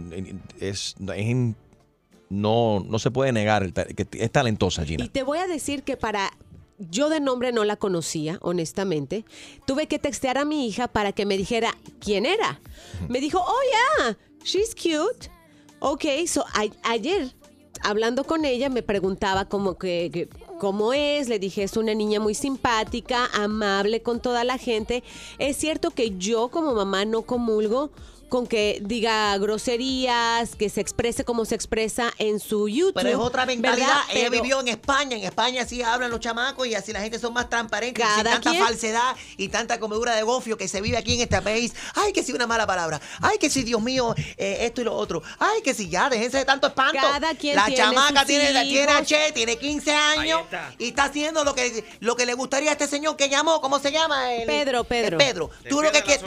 [0.60, 1.16] es, es
[2.28, 5.04] no, no se puede negar que es talentosa, Gina.
[5.04, 6.32] Y te voy a decir que para
[6.78, 9.24] yo de nombre no la conocía, honestamente.
[9.66, 12.60] Tuve que textear a mi hija para que me dijera quién era.
[13.08, 13.60] Me dijo, oh
[14.02, 15.30] yeah, she's cute.
[15.78, 17.32] Ok, so a- ayer
[17.82, 22.34] hablando con ella me preguntaba como que cómo es, le dije es una niña muy
[22.34, 25.02] simpática, amable con toda la gente.
[25.38, 27.90] Es cierto que yo como mamá no comulgo
[28.28, 32.94] con que diga groserías, que se exprese como se expresa en su YouTube.
[32.94, 33.86] Pero es otra mentalidad.
[33.86, 34.02] ¿verdad?
[34.10, 35.16] Ella Pero- vivió en España.
[35.16, 38.02] En España sí hablan los chamacos y así la gente son más transparentes.
[38.04, 38.62] Cada sin tanta quien.
[38.64, 41.72] falsedad y tanta comedura de gofio que se vive aquí en este país.
[41.94, 43.00] Ay, que sí, una mala palabra.
[43.20, 45.22] Ay, que sí, Dios mío, eh, esto y lo otro.
[45.38, 46.98] Ay, que sí, ya, déjense de tanto espanto.
[47.00, 49.06] Cada quien la tiene chamaca sus tiene, tiene hijos.
[49.06, 50.40] Che, tiene 15 años
[50.78, 53.60] y está haciendo lo que, lo que le gustaría a este señor que llamó.
[53.60, 54.34] ¿Cómo se llama?
[54.34, 55.18] El- Pedro, Pedro.
[55.20, 55.50] el Pedro.
[55.68, 56.24] Tú lo que quieres,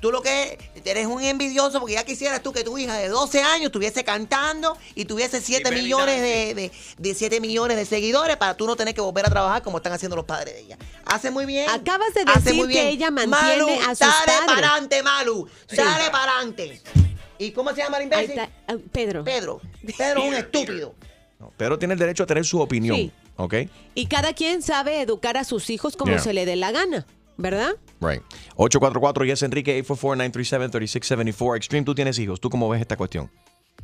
[0.00, 1.41] tú lo que eres un envidioso
[1.80, 5.68] porque ya quisieras tú que tu hija de 12 años estuviese cantando y tuviese 7
[5.70, 9.26] belly millones de, de, de 7 millones de seguidores para tú no tener que volver
[9.26, 10.78] a trabajar como están haciendo los padres de ella.
[11.04, 11.68] Hace muy bien.
[11.70, 12.84] Acabas de decir muy bien.
[12.86, 14.40] que ella mantiene Malu, a sus dale padres.
[14.46, 15.48] para adelante, Malu.
[15.68, 15.76] Sí.
[15.76, 16.80] Dale para adelante.
[17.38, 18.30] ¿Y cómo se llama el imbécil?
[18.38, 19.24] Está, ah, Pedro.
[19.24, 19.60] Pedro.
[19.98, 20.94] Pedro es un estúpido.
[21.56, 23.12] Pedro tiene el derecho a tener su opinión, Sí.
[23.36, 23.54] ¿ok?
[23.96, 26.20] Y cada quien sabe educar a sus hijos como Yeah.
[26.22, 27.04] se le dé la gana,
[27.36, 27.72] ¿verdad?
[28.00, 28.22] Right.
[28.56, 31.56] 844 yes Enrique 844-937-3674.
[31.56, 32.40] Extreme, tú tienes hijos.
[32.40, 33.30] ¿Tú cómo ves esta cuestión?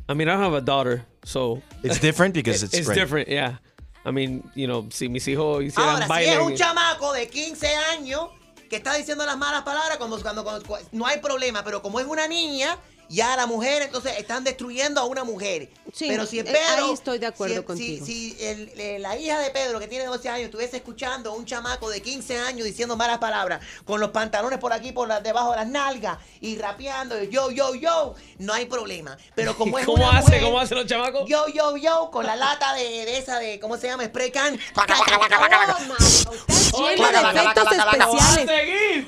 [0.07, 2.97] I mean, I don't have a daughter, so It's different because it's it's great.
[2.99, 3.59] different, yeah.
[4.05, 7.67] I mean, you know, si mis hijos hicieran Ahora, si es un chamaco de 15
[7.91, 8.29] años
[8.69, 12.07] que está diciendo las malas palabras, cuando, cuando, cuando- no hay problema, pero como es
[12.07, 12.77] una niña,
[13.09, 15.69] ya la mujer, entonces están destruyendo a una mujer.
[15.93, 16.85] Sí, pero si es eh, Pedro.
[16.85, 18.05] ahí estoy de acuerdo si- contigo.
[18.05, 21.33] Si, si el- eh, la hija de Pedro, que tiene 12 años, estuviese escuchando a
[21.33, 25.23] un chamaco de 15 años diciendo malas palabras, con los pantalones por aquí, por las,
[25.23, 29.17] debajo de las nalgas, y rapeando, yo, yo, yo, no hay problema.
[29.35, 30.27] Pero como es ¿Cómo una hace?
[30.27, 31.27] mujer, ¿Cómo hacen los chamacos?
[31.27, 34.05] Yo, yo, yo, con la lata de, de esa de, ¿cómo se llama?
[34.05, 34.59] Spray can.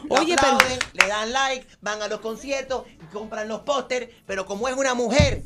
[0.10, 0.58] Oye, pero...
[0.94, 2.84] le dan like, van a los conciertos,
[3.14, 3.62] compran los
[4.26, 5.44] pero como es una mujer,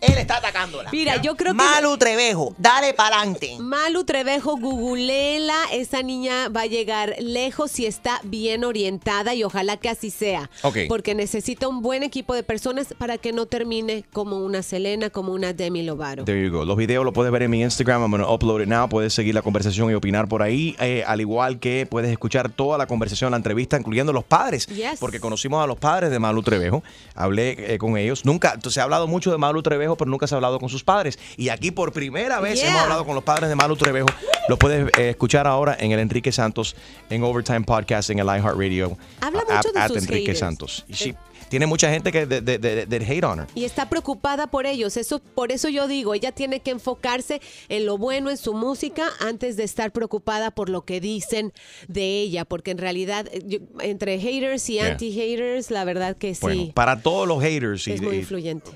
[0.00, 0.90] él está atacándola.
[0.92, 3.56] Mira, yo creo que- Malu Trevejo, dale para adelante.
[3.58, 9.76] Malu Trevejo, googleela, esa niña va a llegar lejos si está bien orientada y ojalá
[9.76, 10.50] que así sea.
[10.62, 10.78] Ok.
[10.88, 15.32] Porque necesita un buen equipo de personas para que no termine como una Selena, como
[15.32, 16.24] una Demi Lovato.
[16.24, 16.64] There you go.
[16.64, 18.02] Los videos los puedes ver en mi Instagram.
[18.02, 18.88] I'm gonna upload it now.
[18.88, 20.74] Puedes seguir la conversación y opinar por ahí.
[20.80, 24.66] eh, al igual que puedes escuchar toda la conversación, la entrevista, incluyendo los padres.
[24.66, 24.98] Yes.
[24.98, 26.82] Porque conocimos a los padres de Malu Trevejo.
[27.14, 28.24] Hablé eh, con ellos.
[28.24, 30.82] Nunca, se ha hablado mucho de Malu Trevejo, pero nunca se ha hablado con sus
[30.82, 31.18] padres.
[31.36, 32.70] Y aquí por primera vez Yeah.
[32.70, 34.08] hemos hablado con los padres de Malu Trevejo.
[34.48, 36.74] Lo puedes eh, escuchar ahora en el Enrique Santos,
[37.10, 38.96] en Overtime Podcast, en el iHeartRadio.
[39.20, 40.38] Habla a- mucho de sus Enrique haters.
[40.38, 40.84] Santos.
[40.88, 41.14] Y sí,
[41.48, 43.46] tiene mucha gente que de, de- de- de hate on her.
[43.54, 44.96] Y está preocupada por ellos.
[44.96, 49.08] Eso, por eso yo digo, ella tiene que enfocarse en lo bueno en su música
[49.20, 51.52] antes de estar preocupada por lo que dicen
[51.88, 52.44] de ella.
[52.44, 54.86] Porque en realidad, eh, yo- entre haters y Yeah.
[54.92, 56.40] anti-haters, la verdad que sí.
[56.42, 57.86] Bueno, para todos los haters.
[57.88, 58.70] y- es muy y- influyente.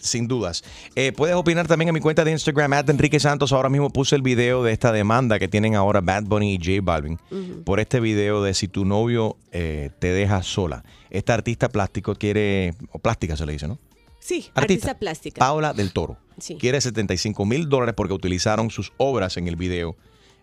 [0.00, 0.62] sin dudas.
[0.94, 3.52] Eh, puedes opinar también en mi cuenta de Instagram, at Enrique Santos.
[3.52, 6.80] Ahora mismo puse el video de esta demanda que tienen ahora Bad Bunny y J
[6.82, 7.18] Balvin
[7.64, 10.84] por este video de si tu novio eh, te deja sola.
[11.10, 13.78] Esta artista plástico quiere, o plástica se le dice, ¿no?
[14.20, 15.38] Sí, artista, plástica.
[15.38, 16.18] Paula del Toro.
[16.38, 16.56] Sí.
[16.58, 19.96] Quiere 75 mil dólares porque utilizaron sus obras en el video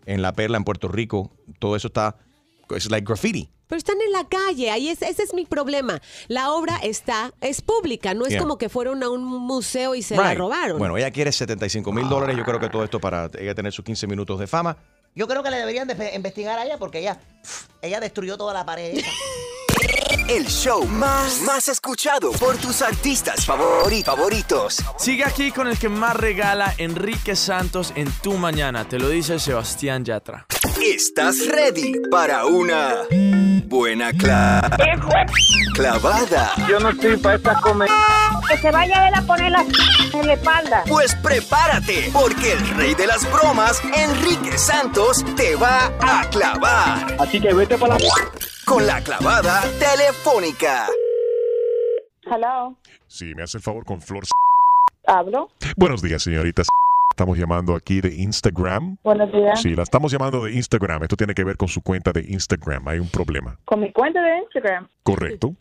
[0.05, 1.31] en La Perla, en Puerto Rico.
[1.59, 2.15] Todo eso está
[2.71, 3.49] it's like graffiti.
[3.67, 5.99] Pero están en la calle, ahí es, ese es mi problema.
[6.27, 8.41] La obra está, es pública, no es Yeah.
[8.41, 10.77] como que fueron a un museo y se la robaron.
[10.77, 12.37] Bueno, ella quiere 75 mil dólares.
[12.37, 14.77] Yo creo que todo esto para ella tener sus 15 minutos de fama.
[15.15, 17.19] Yo creo que le deberían de investigar a ella porque ella,
[17.81, 18.99] ella destruyó toda la pared.
[20.27, 24.77] El show más, más escuchado por tus artistas favori- favoritos.
[24.97, 28.85] Sigue aquí con el que más regala Enrique Santos en tu mañana.
[28.87, 30.47] Te lo dice Sebastián Yatra.
[30.83, 33.03] ¿Estás ready para una
[33.65, 34.61] buena cla-
[35.75, 36.53] clavada?
[36.67, 37.89] Yo no estoy para esta comer.
[38.49, 39.61] Que se vaya él a poner la
[40.13, 40.83] en la espalda.
[40.87, 47.15] Pues prepárate, porque el rey de las bromas, Enrique Santos, te va a clavar.
[47.19, 48.05] Así que vete para la...
[48.65, 50.87] Con la clavada telefónica.
[52.25, 52.75] Hello.
[53.07, 54.23] Sí, me hace el favor con Flor.
[55.05, 55.49] ¿Hablo?
[55.77, 56.67] Buenos días, señoritas.
[57.11, 58.97] Estamos llamando aquí de Instagram.
[59.03, 59.61] Buenos días.
[59.61, 61.03] Sí, la estamos llamando de Instagram.
[61.03, 62.87] Esto tiene que ver con su cuenta de Instagram.
[62.87, 63.59] Hay un problema.
[63.65, 64.89] Con mi cuenta de Instagram.
[65.03, 65.53] Correcto.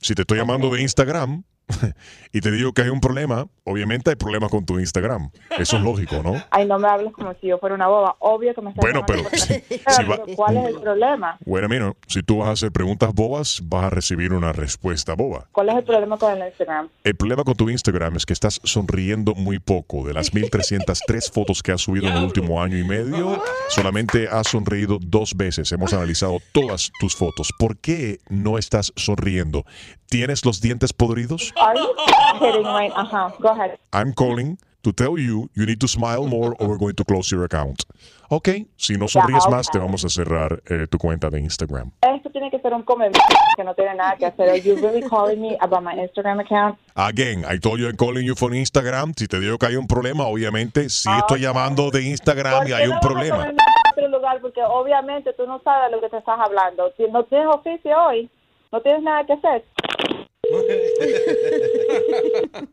[0.00, 1.44] Si te estoy llamando de Instagram
[2.32, 5.30] y te digo que hay un problema, obviamente hay problemas con tu Instagram.
[5.58, 6.42] Eso es lógico, ¿no?
[6.50, 8.16] Ay, no me hables como si yo fuera una boba.
[8.20, 10.66] Obvio que me estás Bueno, llamando pero por si- teléfono, si va- pero ¿Cuál es
[10.68, 11.38] el problema?
[11.44, 15.46] Bueno, mira, si tú vas a hacer preguntas bobas, vas a recibir una respuesta boba.
[15.52, 16.88] ¿Cuál es el problema con el Instagram?
[17.04, 20.06] El problema con tu Instagram es que estás sonriendo muy poco.
[20.06, 24.48] De las 1303 fotos que has subido en el último año y medio, solamente has
[24.48, 25.70] sonreído dos veces.
[25.72, 27.52] Hemos analizado todas tus fotos.
[27.58, 29.64] ¿Por qué no estás sonriendo?
[30.08, 31.52] ¿Tienes los dientes podridos?
[31.60, 31.94] Are you
[32.38, 32.92] kidding right?
[32.94, 33.78] Ajá, go ahead.
[33.92, 37.30] I'm calling to tell you you need to smile more or we're going to close
[37.34, 37.84] your account.
[38.30, 41.90] Ok, si no sonríes Ya, más, te vamos a cerrar eh, tu cuenta de Instagram.
[42.02, 43.22] Esto tiene que ser un comentario
[43.56, 44.50] que no tiene nada que hacer.
[44.50, 46.78] Are you really calling me about my Instagram account?
[46.94, 49.14] Again, I told you I'm calling you from Instagram.
[49.16, 52.70] Si te digo que hay un problema, obviamente sí Ah, estoy llamando de Instagram y
[52.70, 53.46] ¿Por hay un no problema.
[53.48, 53.56] en
[53.92, 54.40] otro lugar?
[54.42, 56.92] Porque obviamente tú no sabes lo que te estás hablando.
[56.98, 58.28] Si no tienes oficio hoy,
[58.70, 59.64] no tienes nada que hacer.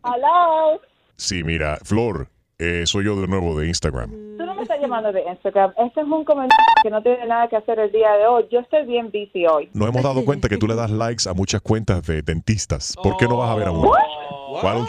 [0.04, 0.80] Hello.
[1.18, 2.28] Sí, mira, Flor,
[2.60, 4.12] eh, soy yo de nuevo de Instagram.
[4.38, 5.74] Tú no me estás llamando de Instagram.
[5.78, 8.46] Este es un comentario que no tiene nada que hacer el día de hoy.
[8.52, 9.70] Yo estoy bien busy hoy.
[9.74, 12.96] Nos hemos dado cuenta que tú le das likes a muchas cuentas de dentistas.
[13.02, 13.92] ¿Por qué no vas a ver a uno?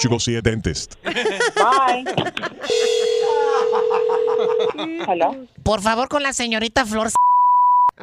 [0.03, 0.95] You go see a dentist?
[1.05, 2.05] Bye.
[5.09, 5.35] Hello.
[5.63, 7.09] Por favor, con la señorita Flor.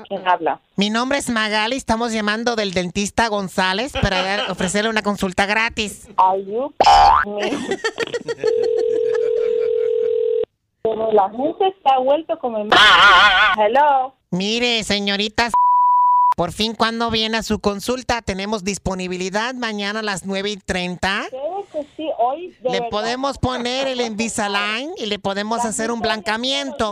[0.08, 0.60] ¿Quién habla?
[0.75, 6.08] Mi nombre es Magali, estamos llamando del dentista González para ofrecerle una consulta gratis.
[6.17, 6.73] Are you
[7.25, 7.77] me?
[10.84, 12.58] Pero la gente ha vuelto como...
[12.58, 12.69] el-
[13.58, 14.13] Hello.
[14.32, 15.49] Mire, señorita,
[16.36, 21.25] por fin cuando viene a su consulta, tenemos disponibilidad mañana a las 9 y 30.
[21.29, 22.89] Creo que sí, hoy de Le verdad.
[22.89, 26.92] podemos poner el Invisalign y le podemos hacer un blancamiento.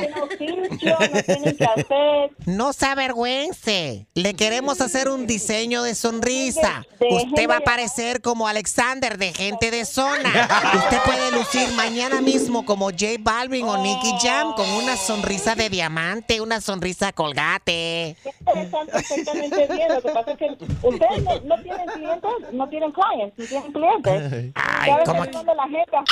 [2.45, 4.08] No se avergüence.
[4.13, 6.86] Le queremos hacer un diseño de sonrisa.
[7.00, 10.47] Usted va a parecer como Alexander de gente de zona.
[10.76, 15.69] Usted puede lucir mañana mismo como J Balvin o Nicky Jam con una sonrisa de
[15.69, 18.15] diamante, una sonrisa colgate.
[18.45, 19.89] Perfectamente bien.
[19.93, 20.47] Lo que pasa es que
[20.82, 24.52] ustedes no, no tienen clientes, no tienen clients, no tienen clientes.
[24.56, 26.03] Ay, ¿Sabes ¿cómo qué manda la gente a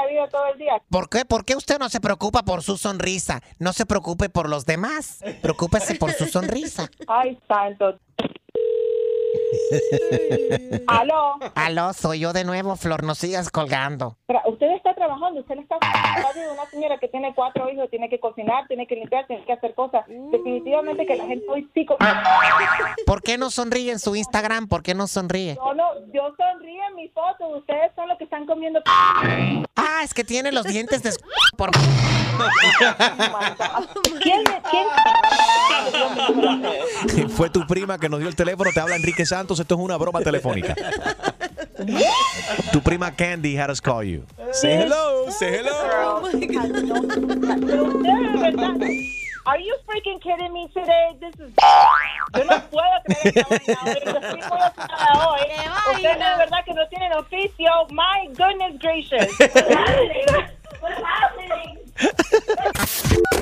[0.00, 0.82] la vida todo el día?
[0.90, 1.24] ¿Por qué?
[1.24, 3.42] ¿Por qué usted no se preocupa por su sonrisa?
[3.58, 5.22] No se preocupe por los demás.
[5.42, 6.88] Preocúpese por su sonrisa.
[7.06, 7.98] Ay, santo.
[10.86, 11.38] Aló.
[11.54, 13.02] Aló, soy yo de nuevo, Flor.
[13.02, 14.16] No sigas colgando.
[14.26, 15.76] Pero usted está trabajando, usted le está
[16.34, 19.52] de una señora que tiene cuatro hijos, tiene que cocinar, tiene que limpiar, tiene que
[19.52, 20.04] hacer cosas.
[20.06, 21.86] Definitivamente que la gente hoy sí...
[23.06, 24.68] ¿Por qué no sonríe en su Instagram?
[24.68, 25.54] ¿Por qué no sonríe?
[25.54, 28.80] Yo no, yo sonrío en mi foto, ustedes son los que están comiendo...
[28.86, 31.12] Ah, es que tiene los dientes de...
[31.56, 31.70] Por...
[34.22, 34.86] ¿Quién, quién?
[37.30, 39.96] Fue tu prima que nos dio el teléfono, te habla Enrique Santos, esto es una
[39.96, 40.74] broma telefónica.
[42.72, 44.24] Tu prima Candy had us call you.
[44.52, 46.28] Say hello, say hello.
[49.48, 51.16] Are you freaking kidding me today?
[51.20, 51.50] This is...
[52.36, 54.20] Yo no puedo creer esta vaina hoy.
[54.20, 54.66] Estoy muy
[55.24, 55.96] hoy.
[55.96, 57.70] Ustedes de verdad que no tienen oficio.
[57.88, 59.32] My goodness gracious.
[60.82, 61.78] What's happening?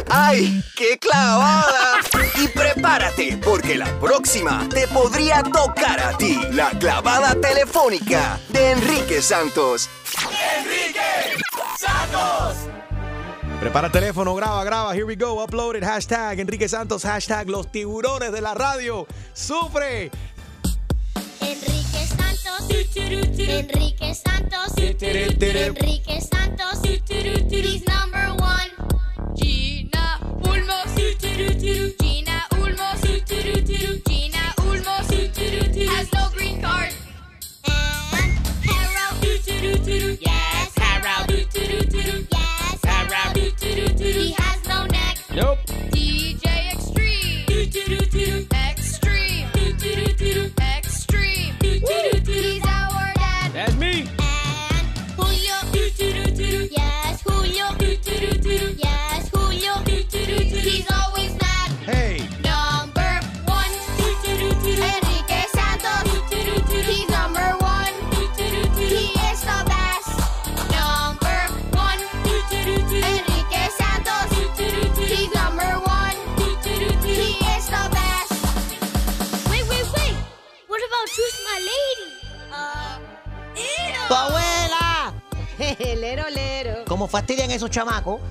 [0.09, 1.99] ¡Ay, qué clavada!
[2.37, 6.39] Y prepárate, porque la próxima te podría tocar a ti.
[6.53, 9.91] La clavada telefónica de Enrique Santos.
[10.57, 11.43] ¡Enrique
[11.77, 12.69] Santos!
[13.61, 14.95] Prepara el teléfono, graba, graba.
[14.95, 15.43] Here we go.
[15.45, 15.85] Upload it.
[15.85, 17.03] Hashtag Enrique Santos.
[17.05, 19.07] Hashtag los tiburones de la radio.
[19.33, 20.11] Sufre.
[21.41, 22.71] Enrique Santos.
[22.97, 24.73] Enrique Santos.
[24.77, 26.81] Enrique Santos.
[86.07, 86.85] Lero, lero.
[86.87, 88.21] Como fastidian esos chamacos.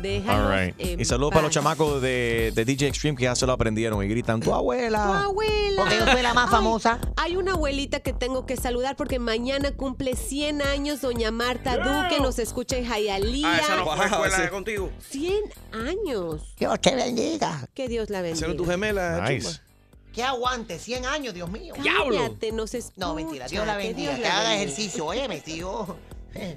[0.00, 0.74] Déjalos All right.
[0.78, 1.54] en Y saludos para los paz.
[1.62, 5.04] chamacos de, de DJ Extreme que ya se lo aprendieron y gritan, tu abuela.
[5.04, 5.76] Tu abuela.
[5.76, 6.98] Porque yo soy la más Ay, famosa.
[7.16, 12.18] Hay una abuelita que tengo que saludar porque mañana cumple 100 años doña Marta Duque,
[12.22, 13.46] nos escucha en Hialeah.
[13.52, 14.90] Ah, esa no fue escuela ese- contigo.
[15.10, 15.34] 100
[15.72, 16.54] años.
[16.58, 17.68] Dios te bendiga.
[17.74, 18.38] Que Dios la bendiga.
[18.38, 19.46] Esa no es tu gemela, Nice.
[19.48, 19.69] chumba.
[20.14, 21.74] Que aguante, 100 años, Dios mío.
[21.76, 23.06] Cállate, nos escucha.
[23.06, 24.10] No, mentira, Dios la que bendiga.
[24.10, 24.64] Dios Que la haga bendiga.
[24.72, 25.06] ejercicio.
[25.06, 25.96] Oye, me tío.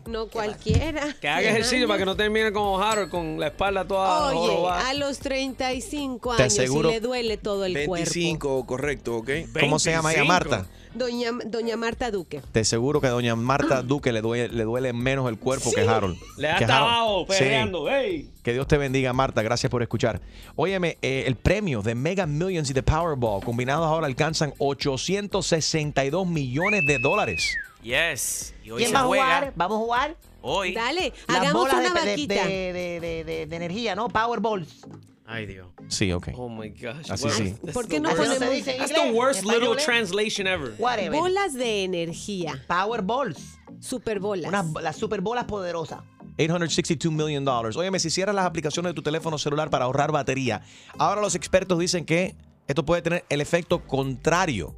[0.05, 1.15] No cualquiera.
[1.19, 4.37] Que haga 100 ejercicio para que no termine como Harold con la espalda toda Oye,
[4.37, 4.87] jorobada.
[4.89, 7.93] a los 35 Te años aseguro- y le duele todo el cuerpo.
[7.93, 9.29] 25, correcto, ¿ok?
[9.59, 10.27] ¿Cómo se llama ella, 25.
[10.57, 10.69] Marta?
[10.95, 12.41] Doña, doña Marta Duque.
[12.51, 16.17] Te aseguro que doña Marta Duque le duele, le duele menos el cuerpo que Harold.
[16.37, 17.39] Le da abajo, Sí.
[17.39, 17.89] perreando.
[17.89, 18.29] ¡Ey!
[18.43, 19.41] Que Dios te bendiga, Marta.
[19.41, 20.21] Gracias por escuchar.
[20.55, 26.85] Óyeme, eh, el premio de Mega Millions y de Powerball combinados ahora alcanzan 862 millones
[26.85, 27.55] de dólares.
[27.81, 28.53] Yes.
[28.63, 29.23] Y hoy ¿Quién se va a juega.
[29.25, 29.53] jugar?
[29.55, 30.17] ¿Vamos a jugar?
[30.41, 30.73] Hoy.
[30.73, 32.47] Dale, Las hagamos bolas una de, de- vaquita.
[32.47, 34.09] de, de- de- de- de energía, ¿no?
[34.09, 34.85] Powerballs.
[35.25, 35.67] Ay, Dios.
[35.87, 36.29] Sí, ok.
[36.35, 37.09] Oh my gosh.
[37.09, 37.55] Así sí.
[37.73, 40.75] ¿Por qué the no ponemos- That's the worst little translation ever.
[40.77, 41.17] Whatever.
[41.19, 42.61] Bolas de energía.
[42.67, 43.57] Powerballs.
[43.79, 44.49] Super bolas.
[44.49, 46.01] Unas, las super bolas poderosas.
[46.37, 47.75] 862 million dollars.
[47.77, 50.61] Óyeme, si cierras las aplicaciones de tu teléfono celular para ahorrar batería,
[50.97, 52.35] ahora los expertos dicen que
[52.67, 54.75] esto puede tener el efecto contrario,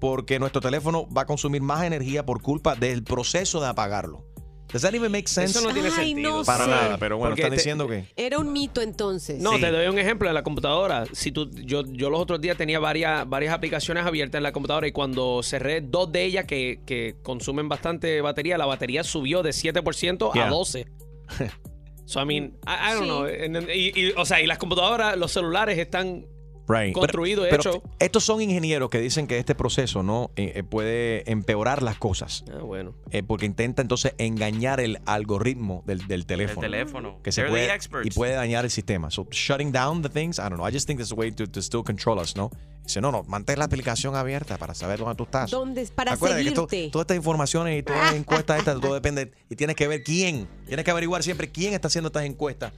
[0.00, 4.24] porque nuestro teléfono va a consumir más energía por culpa del proceso de apagarlo.
[4.72, 5.58] Does that even make sense?
[5.58, 6.38] Eso no tiene Ay, sentido.
[6.38, 6.70] no para sé.
[6.70, 9.40] nada, pero bueno, Porque están te- diciendo que Era un mito entonces.
[9.40, 9.60] No, Sí.
[9.60, 11.04] te doy un ejemplo de la computadora.
[11.12, 14.86] Si tú, yo, yo los otros días tenía varias, varias aplicaciones abiertas en la computadora
[14.86, 19.50] y cuando cerré dos de ellas que, que consumen bastante batería, la batería subió de
[19.50, 20.46] 7% Yeah.
[20.46, 20.86] a 12.
[22.06, 23.48] So, I mean, I, I don't Sí.
[23.48, 23.70] know.
[23.72, 26.26] Y, o sea, y las computadoras, los celulares están
[26.70, 26.92] Right.
[26.94, 27.80] construidos, Pero- hecho.
[27.82, 31.96] pero estos son ingenieros que dicen que este proceso no Eh, eh, puede empeorar las
[31.98, 32.44] cosas.
[32.52, 32.94] Ah, bueno.
[33.10, 36.60] eh, porque intenta entonces engañar el algoritmo del, del El teléfono.
[36.60, 37.18] teléfono.
[37.22, 37.66] Que se They're puede,
[38.02, 39.10] the y puede dañar el sistema.
[39.10, 40.68] So, shutting down the things, I don't know.
[40.68, 42.50] I just think that's a way to, to still control us, ¿no?
[42.84, 45.50] Dice, no, no, mantén la aplicación abierta para saber dónde tú estás.
[45.50, 45.86] ¿Dónde?
[45.94, 46.90] Para Acuérdate que to- seguirte.
[46.90, 49.30] todas estas informaciones y todas las encuestas estas, todo depende.
[49.48, 50.48] Y tienes que ver quién.
[50.66, 52.72] Tienes que averiguar siempre quién está haciendo estas encuestas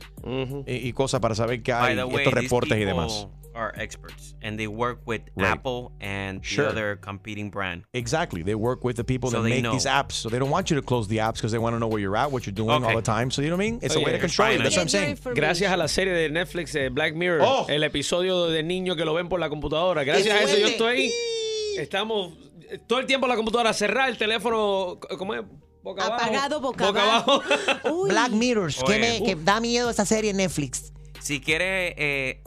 [0.67, 3.29] y, y cosas para saber qué hay, way, estos reportes y demás.
[3.55, 5.51] Are experts and they work with Right.
[5.53, 6.69] Apple and the Sure.
[6.69, 7.83] other competing brand.
[7.93, 8.43] Exactly.
[8.43, 9.73] They work with the people So that make know.
[9.73, 10.13] these apps.
[10.13, 12.01] So they don't want you to close the apps because they want to know where
[12.01, 12.87] you're at, what you're doing Okay.
[12.87, 13.31] all the time.
[13.31, 13.79] So you know what I mean?
[13.83, 14.59] It's a Oye, way to control it.
[14.63, 15.19] That's what I'm saying.
[15.35, 17.67] Gracias a la serie de Netflix de Black Mirror, Oh.
[17.69, 20.03] el episodio de niños que lo ven por la computadora.
[20.05, 21.13] Gracias a ¡Qué eso yo estoy.
[21.79, 22.33] Estamos
[22.71, 25.43] eh, todo el tiempo en la computadora, cerrar el teléfono, ¿cómo es?
[25.83, 26.23] Boca abajo.
[26.25, 27.43] Apagado, boca, Boca abajo.
[27.43, 28.05] abajo.
[28.09, 28.83] Black Mirrors.
[28.85, 30.93] Que, me, que da miedo esa serie en Netflix.
[31.21, 32.42] Si quieres, eh,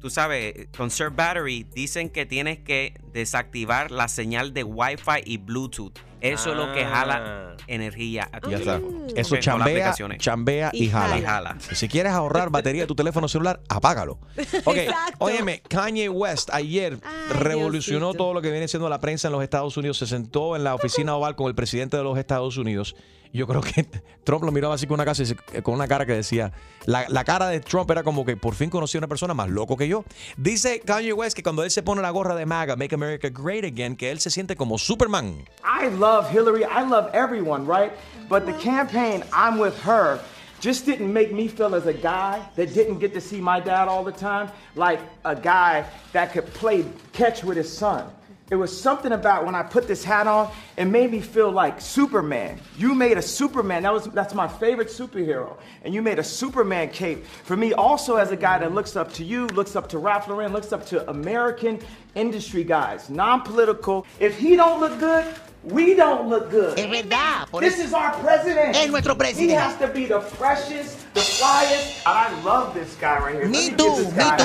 [0.00, 5.98] tú sabes, conserve battery, dicen que tienes que desactivar la señal de Wi-Fi y Bluetooth.
[6.20, 6.90] Eso es lo que Ah.
[6.90, 8.76] jala energía a tu Ya está.
[8.76, 9.06] teléfono.
[9.16, 11.06] Eso con chambea, chambea y, Y jala.
[11.08, 11.18] jala.
[11.18, 11.56] Y jala.
[11.74, 14.18] Si quieres ahorrar batería de tu teléfono celular, apágalo.
[14.66, 15.16] Ok, Exacto.
[15.18, 18.22] óyeme, Kanye West ayer Ay, revolucionó Diosito.
[18.24, 19.96] todo lo que viene siendo la prensa en los Estados Unidos.
[19.96, 22.94] Se sentó en la oficina oval con el presidente de los Estados Unidos.
[23.32, 23.86] Yo creo que
[24.24, 25.22] Trump lo miraba así con una, casa,
[25.62, 26.52] con una cara que decía,
[26.86, 29.48] la, la cara de Trump era como que por fin conocí a una persona más
[29.48, 30.04] loco que yo.
[30.36, 33.64] Dice Kanye West que cuando él se pone la gorra de MAGA, Make America Great
[33.64, 35.44] Again, que él se siente como Superman.
[35.64, 36.64] I love Hillary.
[36.64, 37.92] I love everyone, right?
[38.28, 40.20] But the campaign, I'm with her,
[40.60, 43.88] just didn't make me feel as a guy that didn't get to see my dad
[43.88, 48.04] all the time, like a guy that could play catch with his son.
[48.50, 51.80] It was something about when I put this hat on, it made me feel like
[51.80, 52.60] Superman.
[52.76, 53.84] You made a Superman.
[53.84, 55.56] That was that's my favorite superhero.
[55.84, 59.12] And you made a Superman cape for me also as a guy that looks up
[59.14, 61.78] to you, looks up to Ralph Lauren, looks up to American
[62.16, 64.04] industry guys, non-political.
[64.18, 65.32] If he don't look good,
[65.62, 66.78] we don't look good.
[66.78, 67.48] Es verdad.
[67.50, 68.76] Por This eso- is our president.
[68.76, 72.02] Es nuestro He has to be the freshest, the flyest.
[72.06, 73.48] I love this guy right here.
[73.48, 74.10] Me too, me too.
[74.16, 74.38] right.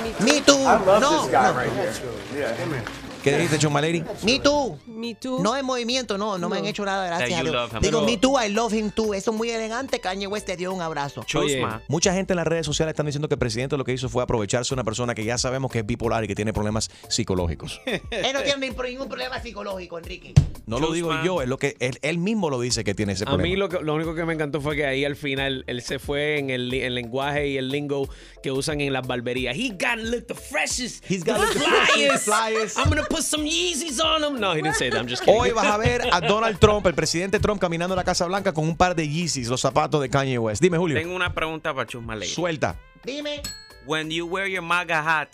[0.00, 0.24] Me too.
[0.24, 0.52] Me too.
[0.66, 1.56] I love no, this guy no.
[1.56, 1.94] right here.
[2.34, 4.04] Yeah, him and- ¿Qué dijiste, Chumaleri?
[4.24, 4.78] Me too.
[4.86, 5.40] Me too.
[5.42, 7.70] No en movimiento, no, no, me han hecho nada, gracias a Dios.
[7.82, 9.14] Digo, me too, I love him too.
[9.14, 9.98] Eso es muy elegante.
[10.00, 11.24] Kanye West te dio un abrazo.
[11.24, 11.82] Chusma.
[11.88, 14.22] Mucha gente en las redes sociales están diciendo que el presidente lo que hizo fue
[14.22, 17.80] aprovecharse de una persona que ya sabemos que es bipolar y que tiene problemas psicológicos.
[17.86, 18.00] Él
[18.32, 20.32] no tiene ni- ningún problema psicológico, Enrique.
[20.66, 21.24] No lo digo Chusma.
[21.24, 23.48] yo, es lo que él, él mismo lo dice que tiene ese A problema.
[23.48, 25.98] mí lo, que- lo único que me encantó fue que ahí al final él se
[25.98, 28.08] fue en el, el lenguaje y el lingo
[28.42, 29.56] que usan en las barberías.
[29.56, 32.24] He got look the freshest, He's got the the freshest, flyest.
[32.24, 32.78] flyest.
[32.78, 34.40] I'm gonna put some Yeezys on him.
[34.40, 34.98] No, he didn't say that.
[35.00, 35.40] I'm just kidding.
[35.40, 38.52] Hoy vas a ver a Donald Trump, el presidente Trump, caminando en la Casa Blanca
[38.52, 40.60] con un par de Yeezys, los zapatos de Kanye West.
[40.62, 40.96] Dime, Julio.
[40.98, 42.30] Tengo una pregunta para Chusma Lady.
[42.32, 42.76] Suelta.
[43.04, 43.42] Dime.
[43.86, 45.28] When you wear your MAGA hat,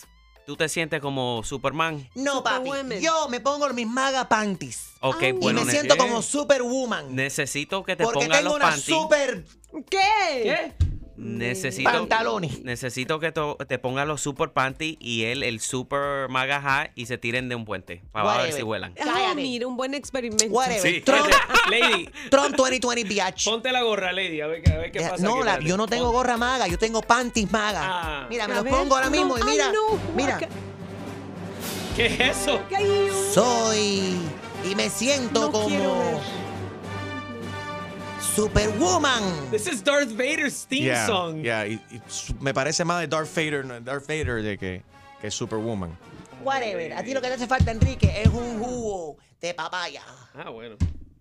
[0.47, 2.09] tú te sientes como Superman.
[2.15, 2.71] No, papi.
[3.01, 4.91] Yo me pongo mis maga panties.
[5.01, 5.61] Ok, y bueno.
[5.61, 7.15] me ne- siento como Superwoman.
[7.15, 8.85] Necesito que te Porque pongas tengo los una panties.
[8.85, 9.45] super.
[9.89, 10.75] ¿Qué?
[11.17, 12.63] Necesito, Pantalones.
[12.65, 17.07] necesito que to- te pongas los super panties y él el super maga hat y
[17.07, 18.95] se tiren de un puente para ver si vuelan.
[19.01, 20.47] Ah, mira, un buen experimento.
[20.47, 20.81] Whatever.
[20.81, 21.01] Sí.
[21.03, 21.27] Trump,
[21.71, 23.45] Lady, Trump 2020 biatch.
[23.45, 25.23] ponte la gorra, Lady, a ver, qué- a ver qué pasa.
[25.23, 27.81] No, la- yo no tengo gorra maga, yo tengo panties maga.
[27.85, 28.27] Ah.
[28.31, 30.39] Mira, me A los ver, pongo ahora no, mismo y ay, mira, no, mira,
[31.97, 32.59] ¿Qué es eso?
[33.35, 34.17] soy
[34.71, 36.42] y me siento No quiero como ver.
[38.35, 39.51] Superwoman.
[39.51, 41.43] This is Darth Vader's theme Yeah, song.
[41.45, 42.01] yeah, y- y
[42.41, 44.83] me parece más de Darth Vader, no, Darth Vader de que,
[45.21, 45.97] que Superwoman.
[46.43, 46.95] Whatever.
[46.95, 50.03] A ti lo que te hace falta, Enrique, es un jugo de papaya.
[50.35, 50.77] Ah, bueno.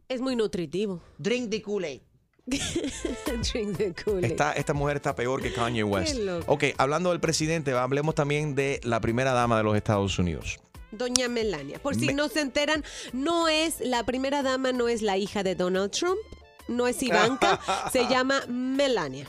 [0.08, 1.02] Es muy nutritivo.
[1.18, 2.02] Drink the Kool-Aid.
[2.48, 4.24] Drink the Kool-Aid.
[4.32, 6.18] Esta, esta mujer está peor que Kanye West.
[6.48, 10.60] Ok, hablando del presidente, hablemos también de la primera dama de los Estados Unidos.
[10.92, 11.78] Doña Melania.
[11.80, 12.84] Por si Me- no se enteran,
[13.14, 16.18] no es la primera dama, no es la hija de Donald Trump,
[16.68, 17.60] no es Ivanka,
[17.92, 19.26] se llama Melania.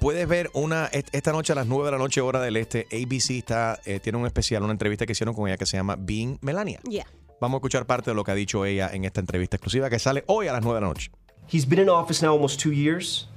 [0.00, 2.86] Puedes ver una est- esta noche a las 9 de la noche hora del este,
[2.90, 5.96] ABC está eh, tiene un especial, una entrevista que hicieron con ella que se llama
[5.96, 6.80] Being Melania.
[6.88, 7.06] Yeah.
[7.40, 9.98] Vamos a escuchar parte de lo que ha dicho ella en esta entrevista exclusiva que
[9.98, 11.10] sale hoy a las 9 de la noche.
[11.52, 13.28] He's been in office now almost two years.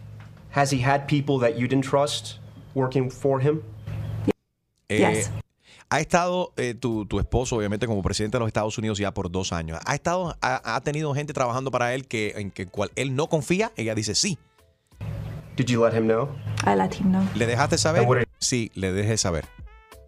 [0.56, 2.39] Has he had people that you didn't trust
[2.74, 3.62] working for him?
[4.89, 5.32] Eh, Yes.
[5.90, 9.30] Ha estado eh, tu, tu esposo, obviamente, como presidente de los Estados Unidos ya por
[9.32, 9.80] dos años.
[9.86, 13.28] Ha estado, ha, ha tenido gente trabajando para él que en que cual él no
[13.28, 13.72] confía.
[13.76, 14.38] Ella dice sí.
[15.56, 16.30] Did you let him know?
[16.66, 17.24] I let him know.
[17.36, 18.28] ¿Le dejaste saber?
[18.40, 19.46] Sí, le dejé saber.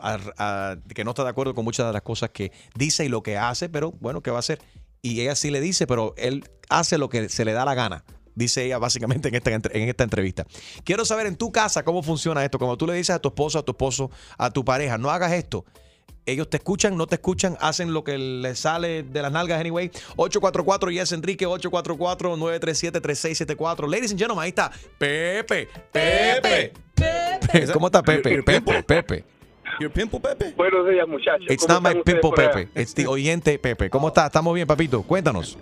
[0.93, 3.37] Que no está de acuerdo con muchas de las cosas que dice y lo que
[3.37, 4.59] hace, pero bueno, ¿qué va a hacer?
[5.01, 8.03] Y ella sí le dice, pero él hace lo que se le da la gana.
[8.35, 10.45] Dice ella básicamente en esta, en esta entrevista.
[10.83, 12.59] Quiero saber en tu casa cómo funciona esto.
[12.59, 15.31] Cuando tú le dices a tu esposo, a tu esposo, a tu pareja, no hagas
[15.33, 15.65] esto.
[16.27, 19.89] Ellos te escuchan, no te escuchan, hacen lo que les sale de las nalgas anyway.
[20.17, 23.89] 844 Yes Enrique, 844-937-3674.
[23.89, 24.69] Ladies and gentlemen, ahí está.
[24.97, 26.73] Pepe, Pepe.
[27.73, 28.43] ¿Cómo está Pepe?
[28.43, 29.23] Pepe, Pepe.
[29.79, 30.53] Your pimple Pepe?
[30.57, 31.47] Buenos días, muchachos.
[31.49, 32.31] It's ¿Cómo not my pimple?
[32.31, 32.67] Pepe.
[32.75, 33.89] It's the oyente Pepe.
[33.89, 34.25] ¿Cómo está?
[34.25, 35.03] ¿Estamos bien, papito?
[35.03, 35.57] Cuéntanos.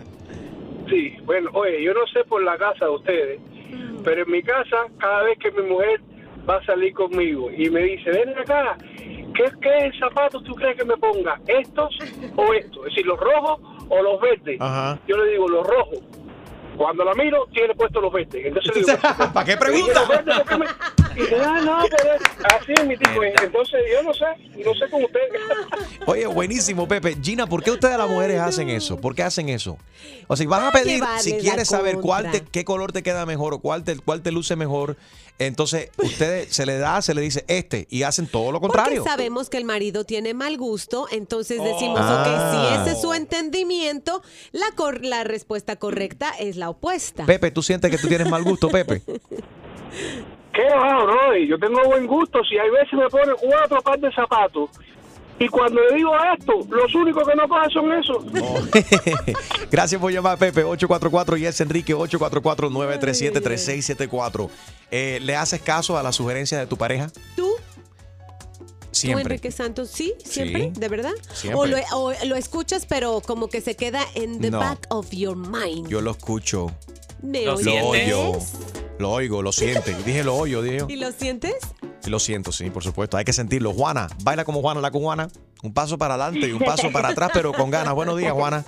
[0.90, 3.40] Sí, bueno, oye, yo no sé por la casa de ustedes,
[4.04, 6.02] pero en mi casa, cada vez que mi mujer
[6.50, 8.78] va a salir conmigo y me dice, ven acá,
[9.36, 11.40] ¿qué, qué zapatos tú crees que me ponga?
[11.48, 11.98] ¿Estos
[12.36, 12.88] o estos?
[12.88, 14.60] Es decir, los rojos o los verdes.
[14.60, 15.00] Ajá.
[15.08, 16.00] Yo le digo, los rojos.
[16.78, 18.46] Cuando la miro, tiene puesto los verdes.
[18.46, 18.98] Entonces le digo,
[19.34, 20.02] ¿para qué pregunta?
[21.16, 22.14] Y dice, ah, no, pero
[22.58, 23.24] así es mi tipo.
[23.24, 24.26] Entonces, yo no sé,
[24.66, 25.32] no sé con ustedes.
[26.06, 27.16] Oye, buenísimo, Pepe.
[27.22, 29.00] Gina, ¿por qué ustedes las mujeres hacen eso?
[29.00, 29.78] ¿Por qué hacen eso?
[30.28, 33.54] O sea, van a pedir, si quieres saber cuál te, qué color te queda mejor
[33.54, 34.98] o cuál te, cuál te luce mejor,
[35.40, 39.04] entonces ustedes se le da, se le dice este y hacen todo lo Porque contrario.
[39.04, 42.22] sabemos que el marido tiene mal gusto, entonces decimos, Ah.
[42.22, 44.22] ok, si ese es su entendimiento,
[44.52, 47.26] la, cor- la respuesta correcta es la opuesta.
[47.26, 49.02] Pepe, ¿tú sientes que tú tienes mal gusto, Pepe?
[50.54, 51.36] ¿Qué va, bro?
[51.38, 52.40] Yo tengo buen gusto.
[52.50, 54.70] Si hay veces me pone cuatro pares de zapatos
[55.38, 58.24] Y cuando le digo esto, los únicos que no cogen son esos.
[59.72, 60.64] Gracias por llamar, Pepe.
[60.64, 64.50] 844 y es Enrique 844-937-3674.
[64.92, 67.10] Eh, ¿Le haces caso a la sugerencia de tu pareja?
[67.36, 67.48] ¿Tú?
[67.48, 67.56] ¿Tú,
[68.92, 69.24] Siempre.
[69.24, 69.90] Enrique Santos?
[69.92, 70.14] ¿Sí?
[70.24, 70.72] ¿Siempre?
[70.74, 70.80] Sí.
[70.80, 71.12] ¿De verdad?
[71.34, 71.60] Siempre.
[71.60, 74.60] O lo, o lo escuchas, pero como que se queda en the No.
[74.60, 75.90] back of your mind.
[75.90, 76.68] Yo lo escucho.
[77.26, 78.40] ¿Me Lo oyo.
[78.98, 79.94] Lo oigo, lo siente.
[80.06, 80.86] Dije lo oyo, dije.
[80.88, 81.56] ¿Y lo sientes?
[82.06, 83.18] Y lo siento, sí, por supuesto.
[83.18, 83.74] Hay que sentirlo.
[83.74, 85.28] Juana, baila como Juana, la con Juana.
[85.64, 87.94] Un paso para adelante y un paso para atrás, pero con ganas.
[87.94, 88.64] Buenos días, Juana.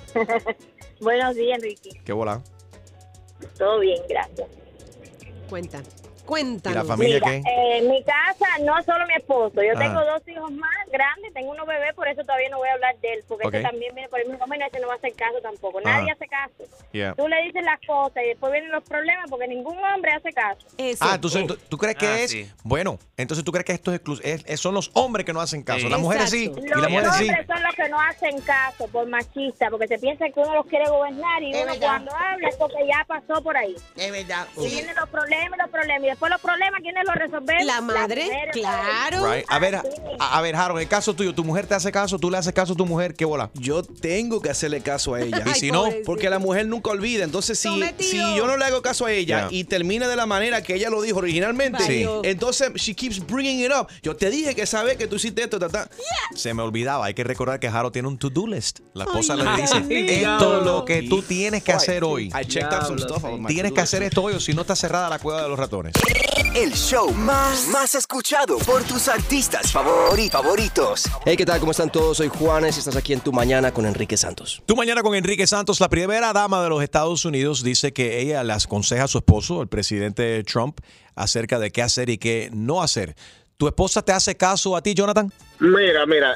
[1.01, 2.01] Buenos días, Enrique.
[2.03, 2.41] Qué bola.
[3.57, 4.49] Todo bien, gracias.
[5.49, 5.81] Cuenta.
[6.27, 6.83] Cuéntanos.
[6.83, 7.37] ¿Y la familia Mira, qué?
[7.49, 9.63] eh, en mi casa no solo mi esposo.
[9.63, 9.79] Yo Ajá.
[9.79, 12.95] tengo dos hijos más grandes, tengo unos bebés, por eso todavía no voy a hablar
[12.99, 13.53] de él, porque Ok.
[13.55, 15.81] ese también viene por el mismo camino, ese no va a hacer caso tampoco.
[15.81, 16.53] Nadie hace caso.
[16.91, 17.15] Yeah.
[17.15, 20.67] Tú le dices las cosas y después vienen los problemas porque ningún hombre hace caso.
[20.99, 22.31] Ah, entonces, ¿tú, tú crees que Ah, es?
[22.31, 22.51] sí.
[22.63, 25.63] Bueno, entonces tú crees que esto es, es- es- son los hombres que no hacen
[25.63, 25.87] caso.
[25.89, 26.51] Las mujeres sí.
[26.55, 27.23] Y Los las mujeres sí.
[27.29, 30.65] hombres son los que no hacen caso por machistas, porque se piensa que uno los
[30.65, 31.87] quiere gobernar y Es uno verdad.
[31.87, 33.75] cuando habla es porque ya pasó por ahí.
[33.95, 34.47] Es verdad.
[34.57, 37.63] Y vienen los problemas, los problemas, y después los problemas, ¿quiénes los resolver?
[37.65, 38.49] La madre, mujeres.
[38.53, 39.31] claro.
[39.31, 39.45] Right.
[39.47, 39.83] A ver, a,
[40.37, 42.73] a ver, Harold, el caso tuyo, tu mujer te hace caso, tú le haces caso
[42.73, 43.51] a tu mujer, ¿qué bola?
[43.53, 45.43] Yo tengo que hacerle caso a ella.
[45.47, 47.23] Y si no, porque la mujer nunca olvida.
[47.23, 49.47] Entonces, si, si yo no le hago caso a ella Yeah.
[49.51, 52.05] y termina de la manera que ella lo dijo originalmente, Sí.
[52.23, 53.87] entonces she keeps bringing it up.
[54.01, 55.89] Yo te dije que sabes que tú hiciste esto, ta, ta.
[56.33, 58.79] se me olvidaba, hay que recordar que Harold tiene un to-do list.
[58.93, 62.27] La esposa Ay, le dice, esto es lo que tú tienes que hacer hoy.
[62.27, 65.09] I checked out some stuff Tienes que hacer esto hoy o si no está cerrada
[65.09, 65.93] la cueva de los ratones.
[66.55, 71.03] El show más, más escuchado por tus artistas favori- favoritos.
[71.25, 71.59] Hey, ¿qué tal?
[71.59, 72.17] ¿Cómo están todos?
[72.17, 74.61] Soy Juanes y estás aquí en Tu Mañana con Enrique Santos.
[74.65, 78.43] Tú mañana con Enrique Santos, la primera dama de los Estados Unidos, dice que ella
[78.43, 80.79] le aconseja a su esposo, el presidente Trump,
[81.15, 83.15] acerca de qué hacer y qué no hacer.
[83.57, 85.31] ¿Tu esposa te hace caso a ti, Jonathan?
[85.59, 86.35] Mira, mira,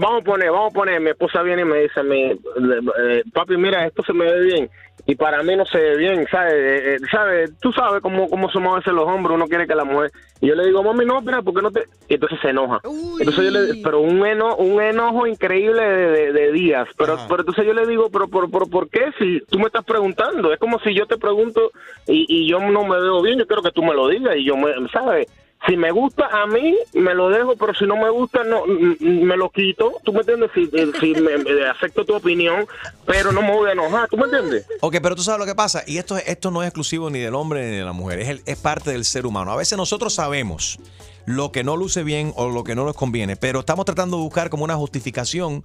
[0.00, 3.22] vamos a poner, vamos a poner, mi esposa viene y me dice a mí, eh,
[3.32, 4.70] papi, mira, esto se me ve bien.
[5.08, 6.52] Y para mí no se ve bien, ¿sabes?
[6.54, 7.50] Eh, eh, ¿sabes?
[7.60, 10.10] Tú sabes cómo, cómo somos a veces los hombres, uno quiere que la mujer...
[10.40, 11.84] Y yo le digo, mami, no, mira, ¿por qué no te...?
[12.08, 12.80] Y entonces se enoja.
[13.20, 13.74] Entonces yo le...
[13.84, 16.88] Pero un, eno, un enojo increíble de, de- de días.
[16.98, 19.12] Pero, pero entonces yo le digo, pero por, por, ¿por qué?
[19.18, 20.52] Si tú me estás preguntando.
[20.52, 21.70] Es como si yo te pregunto
[22.06, 24.36] y, y yo no me veo bien, yo quiero que tú me lo digas.
[24.36, 25.28] Y yo, me, ¿sabes?
[25.66, 29.36] Si me gusta a mí, me lo dejo, pero si no me gusta, no me
[29.36, 29.94] lo quito.
[30.04, 30.50] ¿Tú me entiendes?
[30.54, 31.34] Si, eh, si me,
[31.68, 32.66] acepto tu opinión,
[33.04, 34.08] pero no me voy a enojar.
[34.08, 34.66] ¿Tú me entiendes?
[34.80, 37.34] Ok, pero tú sabes lo que pasa, y esto, esto no es exclusivo ni del
[37.34, 39.50] hombre ni de la mujer, es, el- es parte del ser humano.
[39.50, 40.78] A veces nosotros sabemos
[41.24, 44.22] lo que no luce bien o lo que no nos conviene, pero estamos tratando de
[44.22, 45.64] buscar como una justificación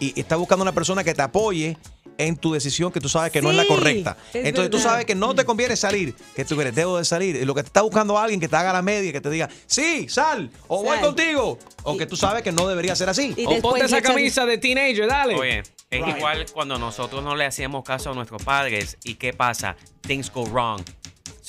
[0.00, 1.78] y, estás buscando una persona que te apoye
[2.18, 4.16] en tu decisión que tú sabes que no es la correcta.
[4.34, 7.36] es Entonces tú sabes que no te conviene salir, que tú crees, debo de salir.
[7.36, 9.48] Y lo que te está buscando alguien que te haga la media, que te diga,
[9.66, 11.58] sí, sal, o voy contigo.
[11.84, 13.34] O que tú sabes que no debería ser así.
[13.46, 15.36] O ponte esa camisa de teenager, dale.
[15.36, 19.76] Oye, es igual cuando nosotros no le hacíamos caso a nuestros padres y qué pasa,
[20.02, 20.82] things go wrong.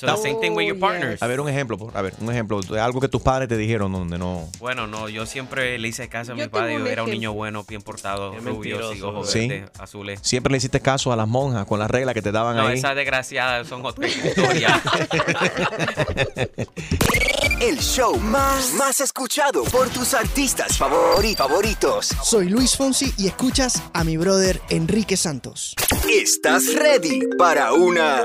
[0.00, 1.22] So the same thing with your partners.
[1.22, 3.58] A ver, un ejemplo, por- a ver, un ejemplo de algo que tus padres te
[3.58, 4.48] dijeron donde no.
[4.58, 6.72] Bueno, no, yo siempre le hice caso a Yo mi padre.
[6.72, 7.12] Yo era un ejemplo.
[7.12, 9.08] niño bueno, bien portado, Qué rubio, mentiroso.
[9.10, 10.18] ojos verdes, azules.
[10.22, 12.78] Siempre le hiciste caso a las monjas con las reglas que te daban No, ahí.
[12.78, 14.80] esas desgraciadas son otra historia.
[17.60, 22.08] El show más, más escuchado por tus artistas favori- favoritos.
[22.22, 25.74] Soy Luis Fonsi y escuchas a mi brother Enrique Santos.
[26.10, 28.22] ¿Estás ready para una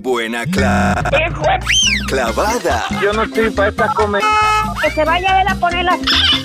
[0.00, 1.00] buena cla-
[2.08, 2.86] clavada?
[3.00, 4.22] Yo no estoy para esta comer.
[4.82, 5.94] Que se vaya a él a poner la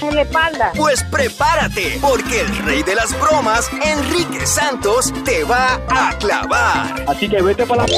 [0.02, 0.72] en la espalda.
[0.76, 7.04] Pues prepárate, porque el rey de las bromas, Enrique Santos, te va a clavar.
[7.08, 7.94] Así que vete para la...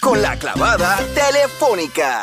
[0.00, 2.22] Con la clavada telefónica.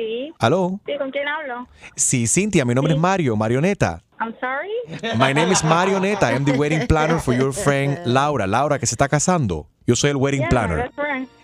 [0.00, 0.32] Sí.
[0.38, 0.80] ¿Aló?
[0.86, 1.68] Sí, ¿con quién hablo?
[1.94, 4.02] Sí, Cintia, mi nombre es Mario, Marioneta.
[4.18, 5.16] I'm sorry.
[5.18, 6.30] My name is Marioneta.
[6.32, 8.46] I'm the wedding planner for your friend Laura.
[8.46, 9.66] Laura, que se está casando.
[9.86, 10.90] Yo soy el wedding Yeah, planner.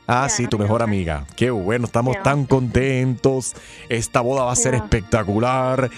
[0.07, 1.27] Ah, sí, tu mejor amiga.
[1.37, 2.23] Qué bueno, estamos Yeah.
[2.23, 3.55] tan contentos.
[3.89, 5.91] Esta boda va a ser espectacular.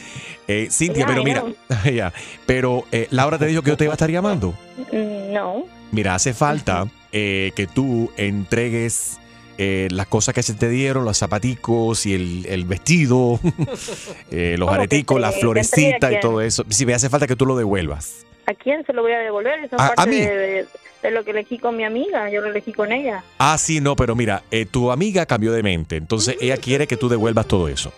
[0.47, 1.45] Eh, Cintia, pero mira,
[1.93, 2.13] ya,
[2.47, 4.55] pero eh, Laura te dijo que yo te iba a estar llamando.
[4.93, 5.65] Mm, No.
[5.93, 9.19] Mira, hace falta eh, que tú entregues
[9.59, 13.39] eh, las cosas que se te dieron, los zapaticos y el, el vestido,
[14.31, 16.65] eh, los ¿Cómo que areticos, te- la te entregue florecita a y todo eso.
[16.69, 18.25] Sí, me hace falta que tú lo devuelvas.
[18.47, 19.59] ¿A quién se lo voy a devolver?
[19.65, 20.21] Eso es A- a parte mí.
[20.21, 20.67] de, de-
[21.03, 22.29] de lo que elegí con mi amiga.
[22.29, 23.23] Yo lo elegí con ella.
[23.39, 26.97] Ah, sí, no, pero mira, eh, tu amiga cambió de mente, entonces ella quiere que
[26.97, 27.93] tú devuelvas todo eso.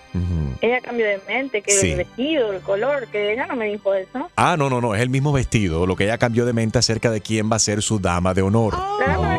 [0.61, 1.92] Ella cambió de mente, que Sí.
[1.92, 4.30] el vestido, el color, que ella no me dijo eso.
[4.36, 7.11] Ah, no, no, no, es el mismo vestido, lo que ella cambió de mente acerca
[7.11, 8.74] de quién va a ser su dama de honor.
[9.00, 9.34] La dama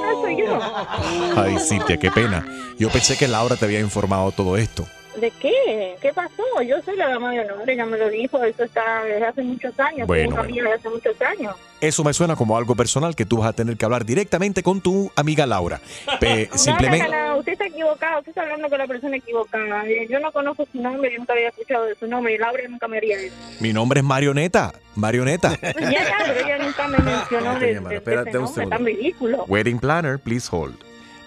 [1.36, 2.46] Ay, Cintia, qué pena.
[2.78, 4.88] Yo pensé que Laura te había informado todo esto.
[5.22, 5.96] ¿De qué?
[6.02, 6.44] ¿Qué pasó?
[6.68, 9.80] Yo soy la dama de honor, ella me lo dijo, eso está desde hace muchos
[9.80, 11.56] años, Bueno, familia desde hace muchos años.
[11.80, 14.82] Eso me suena como algo personal que tú vas a tener que hablar directamente con
[14.82, 15.80] tu amiga Laura.
[16.20, 17.08] Pe- No, simplemente...
[17.08, 19.86] no, no, usted está equivocado, usted está hablando con la persona equivocada.
[19.88, 22.64] Eh, Yo no conozco su nombre, yo nunca había escuchado de su nombre, y Laura
[22.68, 23.36] nunca me haría eso.
[23.60, 24.74] Mi nombre es Marioneta.
[24.96, 25.58] Marioneta.
[25.80, 28.76] Ya, ya, pero ella nunca me mencionó de, de- de espérate ese un nombre segundo.
[28.78, 29.46] tan ridículo.
[29.48, 30.76] Wedding planner, please hold.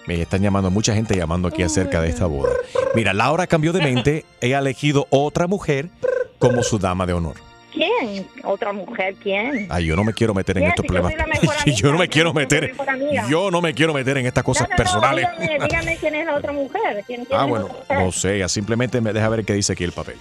[0.07, 2.51] Me están llamando mucha gente llamando aquí acerca de esta boda.
[2.93, 4.25] Mira, Laura cambió de mente.
[4.41, 5.89] Ella ha elegido otra mujer
[6.37, 7.35] como su dama de honor.
[7.73, 8.25] ¿Quién?
[8.43, 9.15] ¿Otra mujer?
[9.21, 9.67] ¿Quién?
[9.69, 11.13] Ay, yo no me quiero meter en estos si yo problemas.
[11.19, 12.73] amiga, yo no me quiero meter.
[13.29, 15.27] Yo no me quiero meter en estas cosas personales.
[15.33, 17.03] No, dígame, dígame quién es la otra mujer.
[17.05, 17.99] ¿Quién, quién Ah, bueno, mujer?
[17.99, 18.47] no sé.
[18.47, 20.15] Simplemente me deja ver qué dice aquí el papel.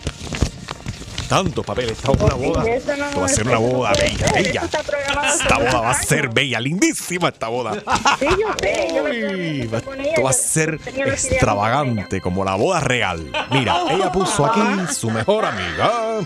[1.28, 1.92] Tantos papeles.
[1.92, 2.64] Esta es una boda.
[2.96, 4.62] No- va a ser una boda bella, bella.
[4.64, 7.72] Esta boda va a ser bella, lindísima esta boda.
[8.20, 9.68] Uy,
[10.08, 13.30] esto va a ser extravagante, como la boda real.
[13.50, 14.60] Mira, ella puso aquí
[14.92, 15.90] su mejor amiga.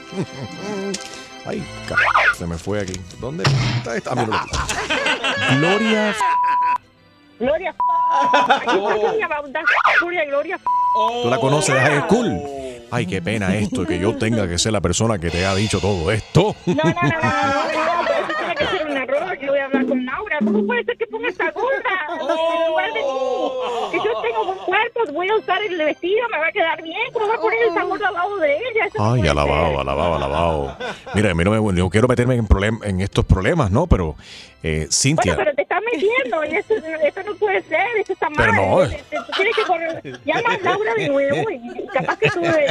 [1.47, 1.65] Ay,
[2.37, 3.01] se me fue aquí.
[3.21, 4.11] ¿Dónde está esta?
[4.15, 4.47] Ah,
[5.59, 6.15] Gloria.
[7.39, 7.75] Gloria.
[10.01, 10.61] Gloria, Gloria.
[11.23, 12.41] Tú la conoces de High School.
[12.91, 15.79] Ay, qué pena esto, que yo tenga que ser la persona que te ha dicho
[15.81, 16.55] todo esto.
[16.67, 19.39] No, no, no, no, no, tiene que ser un error.
[19.41, 20.39] Yo voy a hablar con Laura.
[20.41, 23.09] ¿Cómo puede ser que ponga esta gorra en lugar de mí?
[23.93, 27.13] Que yo tengo buen cuerpo, voy a usar el vestido, me va a quedar bien.
[27.13, 28.89] ¿Cómo va a poner esa gorra al lado de ella?
[28.99, 30.77] Ay, alabado, alabado, alabado.
[31.15, 32.47] Mira, a mí no, me, no quiero meterme en,
[32.85, 33.87] en estos problemas, ¿no?
[33.87, 34.17] Pero,
[34.63, 35.37] eh, Cintia.
[35.93, 38.37] Metiendo y eso, eso no puede ser, eso está mal.
[38.51, 38.89] Pero no.
[38.89, 40.21] Te- te- tú tienes que correr.
[40.25, 42.67] Llama a Laura de nuevo y capaz que tú eh,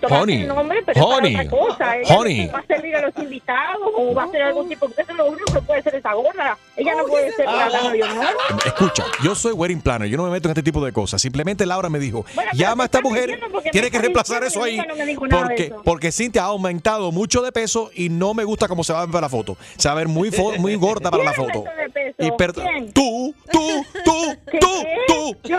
[0.00, 1.96] tomaste Honey, el nombre, pero es para honey, otra cosa.
[1.98, 2.46] Ella honey.
[2.48, 5.18] va a servir a los invitados o va a hacer algún tipo, porque eso es
[5.18, 6.56] lo único que puede ser esa gorda.
[6.76, 8.26] Ella no puede ser la dama de honor.
[8.66, 11.20] Escucha, yo soy wedding planner, yo no me meto en este tipo de cosas.
[11.22, 12.24] Simplemente Laura me dijo,
[12.54, 13.38] llama a esta mujer,
[13.70, 14.76] tiene que reemplazar eso ahí.
[14.78, 14.84] no
[15.38, 15.82] Porque, eso.
[15.84, 19.02] porque Cintia ha aumentado mucho de peso y no me gusta cómo se va a
[19.02, 19.56] ver para la foto.
[19.76, 21.64] Se va a ver muy, fo- muy gorda para la ¿Quién foto.
[22.18, 22.92] Y per- ¿Quién?
[22.92, 24.96] tú, tú, tú, ¿Qué, tú, qué?
[25.06, 25.36] tú.
[25.44, 25.58] Yo,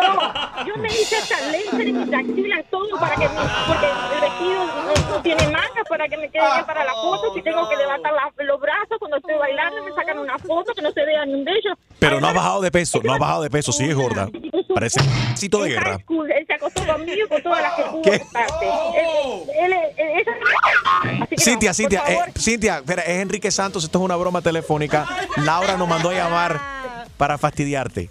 [0.68, 3.36] yo me hice hasta laser en mis axilas, todo para que mi,
[3.68, 7.34] porque el vestido no, no tiene mangas para que me quede bien para la foto.
[7.34, 10.82] Si tengo que levantar la- los brazos cuando estoy bailando, me sacan una foto que
[10.82, 11.74] no se vea ni un bello.
[12.00, 14.28] Pero no ha bajado de peso, no ha bajado de peso, sigue gorda.
[14.74, 15.98] Parece un cito de guerra.
[16.36, 18.24] Él se acostó conmigo con todas las que
[21.38, 22.20] Cintia, Cintia, eh.
[22.38, 25.06] Cintia, espera, es Enrique Santos, esto es una broma telefónica.
[25.38, 26.33] Laura nos mandó a llamar
[27.18, 28.10] para fastidiarte.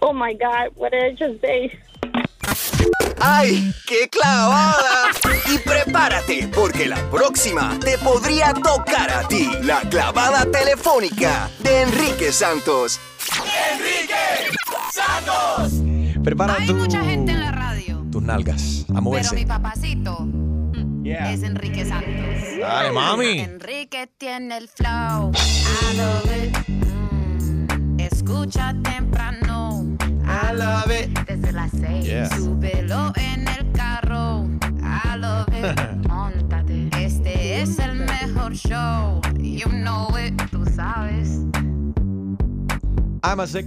[0.00, 1.70] Oh my God, what did I just say?
[3.20, 5.10] ¡Ay, qué clavada!
[5.48, 9.48] Y prepárate, porque la próxima te podría tocar a ti.
[9.62, 12.98] La clavada telefónica de Enrique Santos.
[13.72, 14.56] ¡Enrique
[14.92, 15.72] Santos!
[16.24, 19.34] Prepara Hay tu- mucha gente en la radio, tus nalgas a pero moverse.
[19.36, 20.26] mi papacito
[21.02, 22.58] mm, es Enrique Santos.
[22.60, 23.40] Dale, mami.
[23.40, 25.32] Enrique tiene el flow.
[25.34, 26.68] I love it.
[26.68, 29.84] Mm, Escucha temprano.
[30.24, 31.18] I love it.
[31.26, 32.06] Desde las seis.
[32.06, 32.28] Yeah.
[32.28, 34.46] Súbelo en el carro.
[34.82, 36.06] I love it.
[36.08, 36.88] Móntate.
[36.98, 39.20] Este es el mejor show.
[39.38, 40.34] You know it.
[40.50, 41.40] Tú sabes.
[43.22, 43.66] I'm a sick.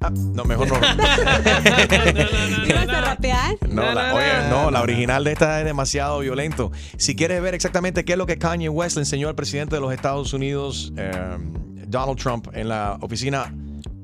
[0.00, 0.76] Ah, no, mejor no.
[2.66, 3.56] ¿Ibas a rapear?
[3.68, 6.70] No, la, oye, no, la original de esta es demasiado violento.
[6.96, 9.80] Si quieres ver exactamente qué es lo que Kanye West le enseñó al presidente de
[9.80, 11.38] los Estados Unidos, eh,
[11.88, 13.52] Donald Trump, en la oficina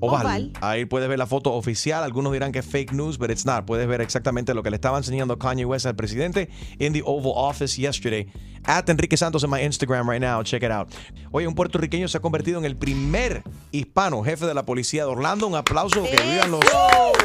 [0.05, 0.27] Oval.
[0.27, 0.53] Oval.
[0.61, 2.03] Ahí puedes ver la foto oficial.
[2.03, 3.65] Algunos dirán que es fake news, but it's not.
[3.65, 6.51] Puedes ver exactamente lo que le estaba enseñando Kanye West al presidente
[6.81, 8.27] in the Oval Office yesterday.
[8.65, 10.43] At Enrique Santos en my Instagram right now.
[10.43, 10.89] Check it out.
[11.31, 15.11] Oye, un puertorriqueño se ha convertido en el primer hispano jefe de la policía de
[15.11, 15.47] Orlando.
[15.47, 16.03] Un aplauso.
[16.03, 16.65] Que vivan los.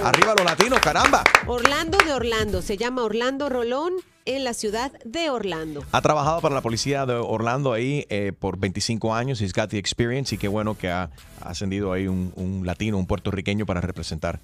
[0.04, 1.24] Arriba los latinos, caramba.
[1.48, 2.62] Orlando de Orlando.
[2.62, 3.94] Se llama Orlando Rolón
[4.28, 5.84] en la ciudad de Orlando.
[5.92, 9.42] Ha trabajado para la policía de Orlando ahí eh, por 25 años.
[9.42, 11.10] He's got the experience y qué bueno que ha
[11.42, 14.42] ascendido ahí un, un latino, un puertorriqueño para representar.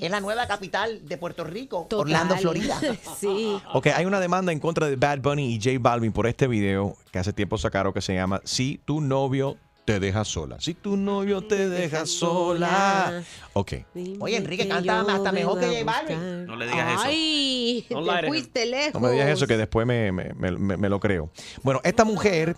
[0.00, 2.06] Es la nueva capital de Puerto Rico, Total.
[2.06, 2.80] Orlando, Florida.
[3.20, 3.58] sí.
[3.72, 6.96] Ok, hay una demanda en contra de Bad Bunny y J Balvin por este video
[7.12, 10.56] que hace tiempo sacaron que se llama Si tu novio te deja sola.
[10.60, 13.22] Si tu novio te deja sola.
[13.54, 13.72] Ok.
[14.18, 16.44] Oye, Enrique canta hasta mejor que J Balvin.
[16.46, 17.02] No le digas eso.
[17.06, 18.94] Ay, No te fuiste lejos.
[19.00, 21.30] No me digas eso que después me, me- me- me- me lo creo.
[21.62, 22.56] Bueno, esta mujer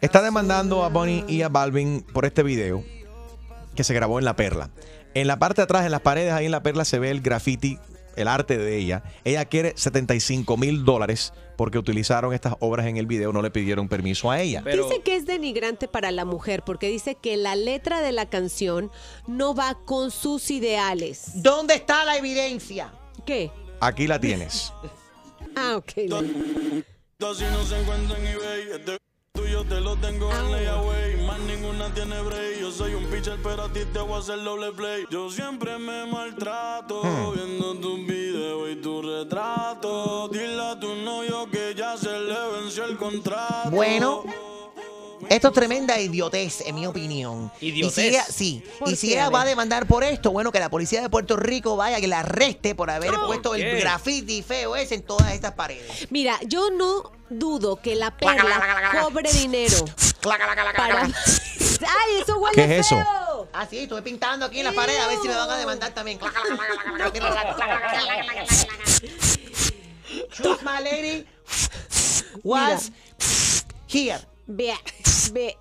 [0.00, 2.82] está demandando a Bunny y a Balvin por este video
[3.76, 4.70] que se grabó en La Perla.
[5.12, 7.20] En la parte de atrás, en las paredes, ahí en La Perla, se ve el
[7.20, 7.78] graffiti,
[8.20, 9.02] el arte de ella.
[9.24, 13.88] Ella quiere 75 mil dólares porque utilizaron estas obras en el video, no le pidieron
[13.88, 14.62] permiso a ella.
[14.62, 18.90] Dice que es denigrante para la mujer porque dice que la letra de la canción
[19.26, 21.42] no va con sus ideales.
[21.42, 22.92] ¿Dónde está la evidencia?
[23.26, 23.50] ¿Qué?
[23.80, 24.72] Aquí la tienes.
[25.56, 25.92] Ah, ok.
[29.34, 29.40] EBay.
[29.40, 31.26] Este tuyo te lo tengo en layaway.
[31.26, 32.60] Más ninguna tiene break.
[32.60, 35.04] Yo soy un pitcher, pero a ti te voy a hacer doble play.
[35.10, 37.02] Yo siempre me maltrato
[37.32, 40.28] viendo tus videos y tu retrato.
[40.28, 43.70] Dile a tu novio que ya se le venció el contrato.
[43.70, 44.24] Bueno,
[45.30, 47.52] esto es tremenda idiotez, en mi opinión.
[47.60, 47.98] Idiotez.
[47.98, 48.64] Y si ella, sí.
[48.80, 49.12] ¿Por Y si qué?
[49.14, 52.08] ella va a demandar por esto, bueno, que la policía de Puerto Rico vaya, que
[52.08, 53.70] la arreste por haber puesto ¿qué?
[53.70, 56.08] el graffiti feo ese en todas estas paredes.
[56.10, 59.84] Mira, yo no dudo que la perla cobre dinero.
[60.76, 61.02] Para...
[61.04, 62.96] ¡Ay, eso huele ¿Qué es eso?
[62.96, 63.48] feo!
[63.52, 65.94] Ah, sí, estuve pintando aquí en la pared a ver si me van a demandar
[65.94, 66.18] también.
[70.32, 71.24] Choose my lady
[72.42, 72.90] was
[73.86, 74.18] here.
[74.48, 74.74] Ve,
[75.32, 75.56] ve.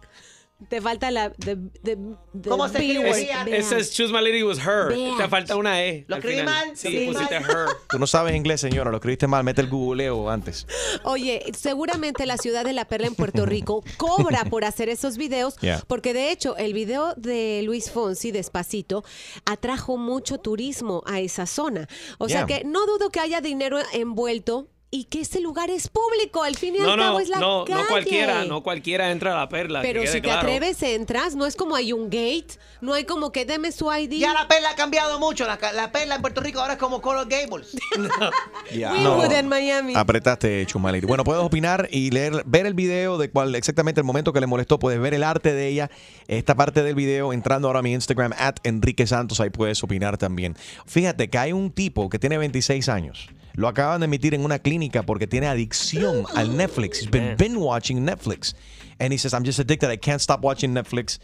[0.67, 1.30] Te falta la.
[1.32, 1.97] The, the,
[2.41, 3.57] the ¿Cómo se B escribe?
[3.57, 4.93] Ese es Choose My Lady was her.
[5.17, 6.03] Te falta una E.
[6.09, 6.76] ¿Lo escribí mal?
[6.76, 7.49] Sí, ¿Lo escribí pusiste mal?
[7.49, 7.67] her.
[7.88, 8.91] Tú no sabes inglés, señora.
[8.91, 9.45] Lo escribiste mal.
[9.45, 10.67] Mete el googleo antes.
[11.05, 15.55] Oye, seguramente la ciudad de La Perla en Puerto Rico cobra por hacer esos videos,
[15.61, 15.82] Yeah.
[15.88, 19.05] porque de hecho el video de Luis Fonsi, Despacito,
[19.45, 21.88] atrajo mucho turismo a esa zona.
[22.17, 22.59] O sea Yeah.
[22.59, 26.76] que no dudo que haya dinero envuelto y que ese lugar es público, al fin
[26.76, 27.80] y No, al cabo no, es la no, calle.
[27.80, 29.82] no cualquiera, no cualquiera entra a la perla.
[29.82, 30.40] Pero si te claro.
[30.40, 34.14] atreves, entras, no es como hay un gate, no hay como que deme su ID.
[34.14, 35.46] Ya la perla ha cambiado mucho.
[35.46, 37.78] La, perla en Puerto Rico ahora es como Coral Gables.
[38.72, 39.94] Winwood en Miami.
[39.96, 41.06] Apretaste, Chumality.
[41.06, 44.48] Bueno, puedes opinar y leer, ver el video de cuál exactamente el momento que le
[44.48, 44.80] molestó.
[44.80, 45.92] Puedes ver el arte de ella.
[46.28, 49.40] Esta parte del video entrando ahora a mi Instagram, at Enrique Santos.
[49.40, 50.56] Ahí puedes opinar también.
[50.88, 53.30] Fíjate que hay un tipo que tiene 26 años.
[53.60, 57.01] Lo acaban de emitir en una clínica porque tiene adicción al Netflix.
[57.01, 58.55] He's been binge watching Netflix.
[59.01, 59.91] And he says, I'm just addicted.
[59.91, 61.20] I can't stop watching Netflix.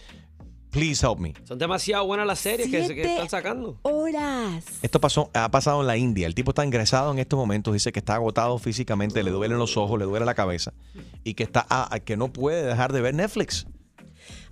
[0.69, 1.33] Please help me.
[1.45, 3.79] Son demasiado buenas las series que, están sacando.
[3.83, 4.65] Horas.
[4.81, 6.27] Esto pasó, ha pasado en la India.
[6.27, 7.73] El tipo está ingresado en estos momentos.
[7.73, 10.73] Dice que está agotado físicamente, le duelen los ojos, le duele la cabeza
[11.23, 13.65] y que está ah, que no puede dejar de ver Netflix.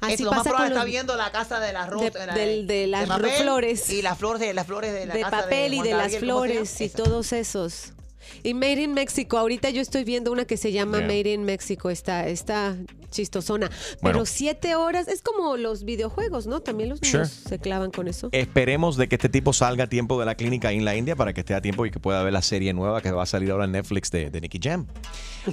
[0.04, 2.36] Así Esto, lo más probable está viendo la casa de las de- rosas.
[2.36, 3.90] de las papel flores.
[3.90, 6.82] Y las flores de las flores de la de casa papel y de las flores
[6.82, 7.94] y todos esos.
[8.42, 11.08] Y Made in Mexico, ahorita yo estoy viendo una que se llama Yeah.
[11.08, 12.76] Made in Mexico, está, está
[13.10, 13.68] chistosona.
[14.02, 14.20] Bueno.
[14.20, 16.62] Pero siete horas es como los videojuegos, ¿no?
[16.62, 17.24] También los Sure.
[17.24, 18.30] niños se clavan con eso.
[18.32, 21.34] Esperemos de que este tipo salga a tiempo de la clínica en la India para
[21.34, 23.52] que esté a tiempo y que pueda ver la serie nueva que va a salir
[23.52, 24.88] ahora en Netflix de, de Nicky Jam.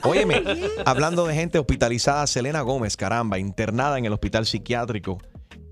[0.03, 0.43] Óyeme,
[0.87, 5.18] hablando de gente hospitalizada, Selena Gómez, caramba, internada en el hospital psiquiátrico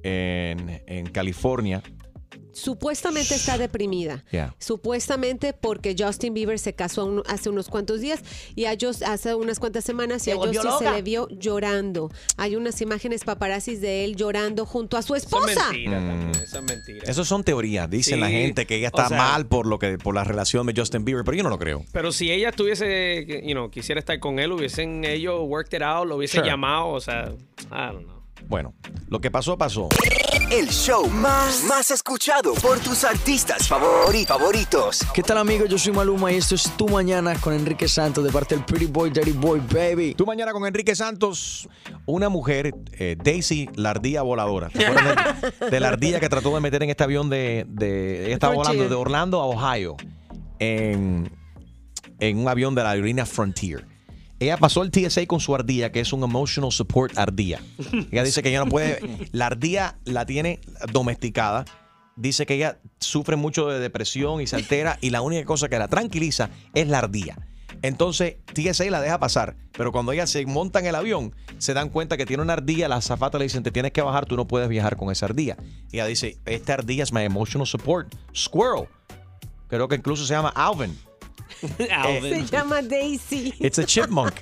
[0.03, 1.83] en, en California.
[2.59, 4.25] Supuestamente está deprimida.
[4.31, 4.55] Yeah.
[4.59, 8.21] Supuestamente porque Justin Bieber se casó un- hace unos cuantos días
[8.55, 12.11] y a Just- hace unas cuantas semanas y Se a Justin se le vio llorando.
[12.37, 15.71] Hay unas imágenes paparazzis de él llorando junto a su Eso es esposa.
[15.73, 16.07] mentira Mm.
[16.09, 17.05] también, eso es mentira.
[17.11, 17.89] Esos son teorías.
[17.89, 20.25] Dicen Sí, la gente que ella está o sea- mal por lo que por la
[20.25, 21.85] relación de Justin Bieber, pero yo no lo creo.
[21.93, 26.07] Pero si ella estuviese, you know, quisiera estar con él, hubiesen ellos worked it out,
[26.09, 26.51] lo hubiesen Sure.
[26.51, 27.33] llamado, o sea,
[27.71, 28.18] I don't know.
[28.49, 28.75] Bueno,
[29.09, 29.89] lo que pasó, pasó.
[30.51, 35.01] El show más, más escuchado por tus artistas favori- favoritos.
[35.13, 35.69] ¿Qué tal amigos?
[35.69, 38.87] Yo soy Maluma y esto es Tu Mañana con Enrique Santos de parte del Pretty
[38.87, 40.15] Boy, Daddy Boy, Baby.
[40.15, 41.69] Tu mañana con Enrique Santos,
[42.07, 44.71] una mujer, eh, Daisy, la ardilla voladora.
[44.71, 47.67] ¿Te acuerdas de, de la ardilla que trató de meter en este avión de...
[47.69, 49.97] de ella estaba volando de Orlando a Ohio
[50.59, 51.31] en,
[52.21, 53.87] en un avión de la aerolínea Frontier.
[54.41, 57.61] Ella pasó el TSA con su ardilla, que es un Emotional Support ardilla.
[58.13, 59.01] Ella dice que ella no puede...
[59.33, 60.61] La ardilla la tiene
[60.93, 61.65] domesticada.
[62.17, 65.79] Dice que ella sufre mucho de depresión y se altera y la única cosa que
[65.79, 67.37] la tranquiliza es la ardilla.
[67.83, 71.91] Entonces TSA la deja pasar, pero cuando ella se monta en el avión, se dan
[71.91, 74.49] cuenta que tiene una ardilla, la azafata le dicen, te tienes que bajar, tú no
[74.49, 75.57] puedes viajar con esa ardilla.
[75.93, 78.89] Y ella dice, esta ardilla es my emotional support, squirrel.
[79.69, 80.97] Creo que incluso se llama Alvin.
[81.79, 83.55] Se llama Daisy.
[83.61, 84.35] It's a chipmunk.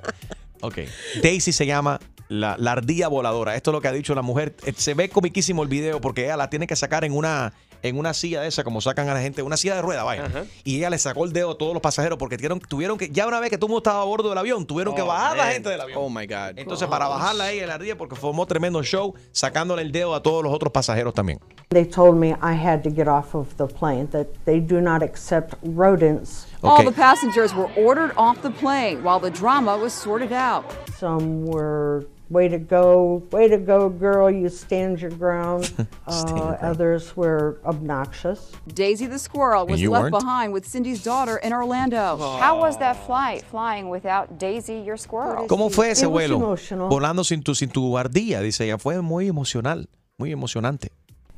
[0.61, 0.79] Ok.
[1.23, 3.57] Daisy se llama la, la ardilla voladora.
[3.57, 4.57] Esto es lo que ha dicho la mujer.
[4.65, 7.99] Eh, Se ve comiquísimo el video porque ella la tiene que sacar en una, en
[7.99, 10.29] una silla de esa, como sacan a la gente, una silla de rueda, vaya.
[10.65, 13.27] Y ella le sacó el dedo a todos los pasajeros porque tuvieron, tuvieron que, ya
[13.27, 15.37] una vez que todo el mundo estaba a bordo del avión, tuvieron que Oh, bajar
[15.37, 15.53] la man.
[15.53, 15.99] gente del avión.
[16.03, 16.57] Oh my God.
[16.59, 20.23] Entonces, para bajarla ahí en la ardilla, porque formó tremendo show, sacándole el dedo a
[20.23, 21.39] todos los otros pasajeros también.
[21.71, 25.03] They told me I had to get off of the plane, that they do not
[25.03, 26.47] accept rodents.
[26.63, 30.65] All the passengers were ordered off the plane while the drama was sorted out.
[30.99, 35.73] Some were, way to go, way to go, girl, you stand your ground.
[36.07, 38.53] uh, others were obnoxious.
[38.75, 40.15] Daisy the squirrel was you left weren't?
[40.21, 42.17] behind with Cindy's daughter in Orlando.
[42.41, 45.47] How was that flight, flying without Daisy, your squirrel?
[45.49, 46.37] ¿Cómo fue ese It was vuelo?
[46.37, 46.89] emotional.
[46.89, 48.79] Volando sin tu, sin tu ardilla, dice ella.
[48.79, 50.91] Fue muy emocional, muy emocionante.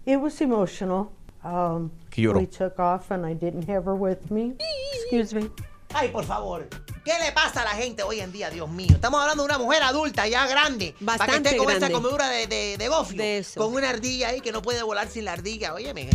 [0.06, 1.12] It was emotional.
[1.44, 2.40] Um, Que lloró.
[2.40, 4.54] we took off and I didn't have her with me.
[4.94, 5.50] Excuse me.
[5.94, 6.68] Ay, por favor.
[7.04, 8.90] ¿Qué le pasa a la gente hoy en día, Dios mío?
[8.90, 10.94] Estamos hablando de una mujer adulta, ya grande.
[11.04, 13.22] para que Bastante esté con esa comedura de, de, de gofio.
[13.56, 15.72] Con una ardilla ahí que no puede volar sin la ardilla.
[15.74, 16.08] Óyeme.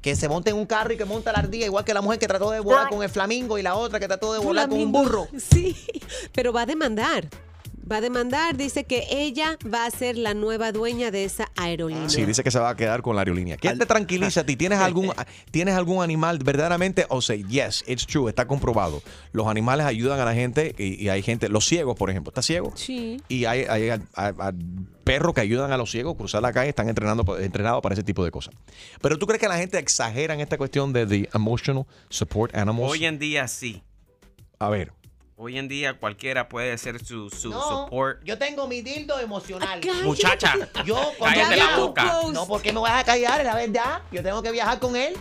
[0.00, 2.18] Que se monte en un carro y que monta la ardilla, igual que la mujer
[2.18, 4.78] que trató de volar con el flamingo y la otra que trató de volar con
[4.80, 5.28] un burro.
[5.38, 5.76] Sí,
[6.32, 7.28] pero va a demandar.
[7.90, 12.08] Va a demandar, dice que ella va a ser la nueva dueña de esa aerolínea.
[12.08, 13.56] Sí, dice que se va a quedar con la aerolínea.
[13.58, 14.56] ¿Quién te tranquiliza a ti?
[14.56, 15.12] ¿Tienes algún,
[15.50, 17.04] ¿Tienes algún animal verdaderamente?
[17.10, 19.02] O sea, yes, it's true, está comprobado.
[19.32, 22.40] Los animales ayudan a la gente y, y hay gente, los ciegos, por ejemplo, ¿está
[22.42, 22.72] ciego?
[22.74, 23.20] Sí.
[23.28, 24.52] Y hay, hay- hay- hay
[25.04, 28.02] perros que ayudan a los ciegos a cruzar la calle, están entrenando, entrenados para ese
[28.02, 28.54] tipo de cosas.
[29.02, 32.90] Pero tú crees que la gente exagera en esta cuestión de the emotional support animals?
[32.90, 33.82] Hoy en día sí.
[34.58, 34.92] A ver.
[35.36, 38.22] Hoy en día cualquiera puede ser su, su No, support.
[38.24, 39.80] yo tengo mi dildo emocional.
[40.04, 40.54] Muchacha,
[40.86, 42.20] Yo cuando cállate la boca.
[42.32, 43.40] No, ¿por qué me vas a callar?
[43.40, 44.02] Es la verdad.
[44.12, 45.12] Yo tengo que viajar con él.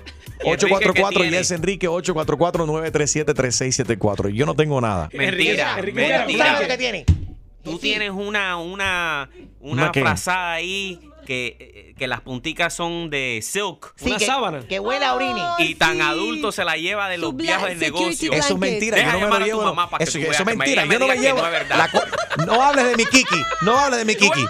[0.45, 4.29] 844 y es Enrique 844-937-3674.
[4.29, 5.09] Yo no tengo nada.
[5.13, 6.27] Mentira, Enrique, mentira.
[6.27, 7.05] ¿tú sabes lo que tiene?
[7.63, 9.29] Tú tienes una, una,
[9.61, 13.93] ¿Una una frazada ahí que, que las punticas son de silk.
[13.95, 15.41] Sí, que- Que huele a orine.
[15.59, 18.31] Y tan adulto se la lleva de los viajes de negocio.
[18.33, 18.97] Eso es mentira.
[18.97, 19.63] Deja Yo no me lo llevo.
[19.63, 20.85] mamá para que Eso, tú eso es me- mentira.
[20.85, 21.39] Yo no me llevo.
[21.39, 21.77] no es verdad.
[21.77, 23.41] la co- no hables de mi Kiki.
[23.61, 24.45] No hables de mi Kiki.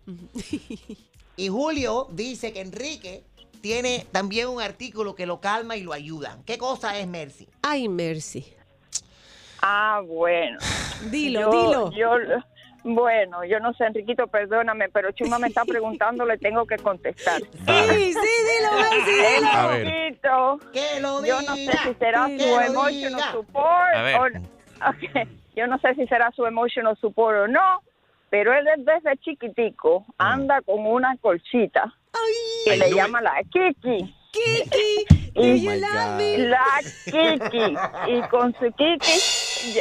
[1.37, 3.23] Y Julio dice que Enrique
[3.61, 6.39] tiene también un artículo que lo calma y lo ayuda.
[6.47, 7.47] ¿Qué cosa es Mercy?
[7.63, 8.45] Ay, Mercy.
[9.63, 10.59] Ah, bueno.
[11.11, 11.91] Dilo, Yo- dilo.
[11.93, 12.09] Yo,
[12.95, 17.41] bueno, yo no sé, Enriquito, perdóname, pero Chuma me está preguntando, le tengo que contestar.
[17.41, 19.49] Sí, sí, dilo, Mercy, dilo.
[19.53, 19.87] A ver.
[19.87, 23.33] Enriquito, que lo yo no sé diga, si será que su emotional diga.
[23.33, 24.17] support A ver.
[24.17, 24.27] o
[24.89, 27.83] Ok, yo no sé si será su emotional support o no,
[28.31, 31.93] pero él desde chiquitico anda con una colchita
[32.65, 32.97] que Ay, le no.
[32.97, 34.15] llama la Kiki.
[34.33, 35.79] Kiki, y me?
[35.79, 37.77] la Kiki
[38.09, 39.19] y con su Kiki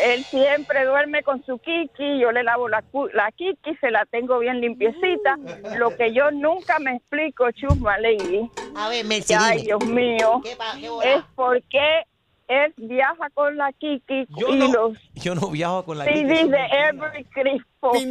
[0.04, 4.06] él siempre duerme con su Kiki yo le lavo la, cu- la Kiki se la
[4.06, 5.38] tengo bien limpiecita
[5.78, 9.64] lo que yo nunca me explico Chusma Lady A ver, Mercy, ay dime.
[9.68, 11.12] Dios mío ¿Qué pa- qué bola?
[11.14, 12.04] es porque
[12.48, 16.42] él viaja con la Kiki Yo y no, los yo no viajo con la CDs
[16.44, 16.50] Kiki.
[16.50, 18.06] de Every Crispo Y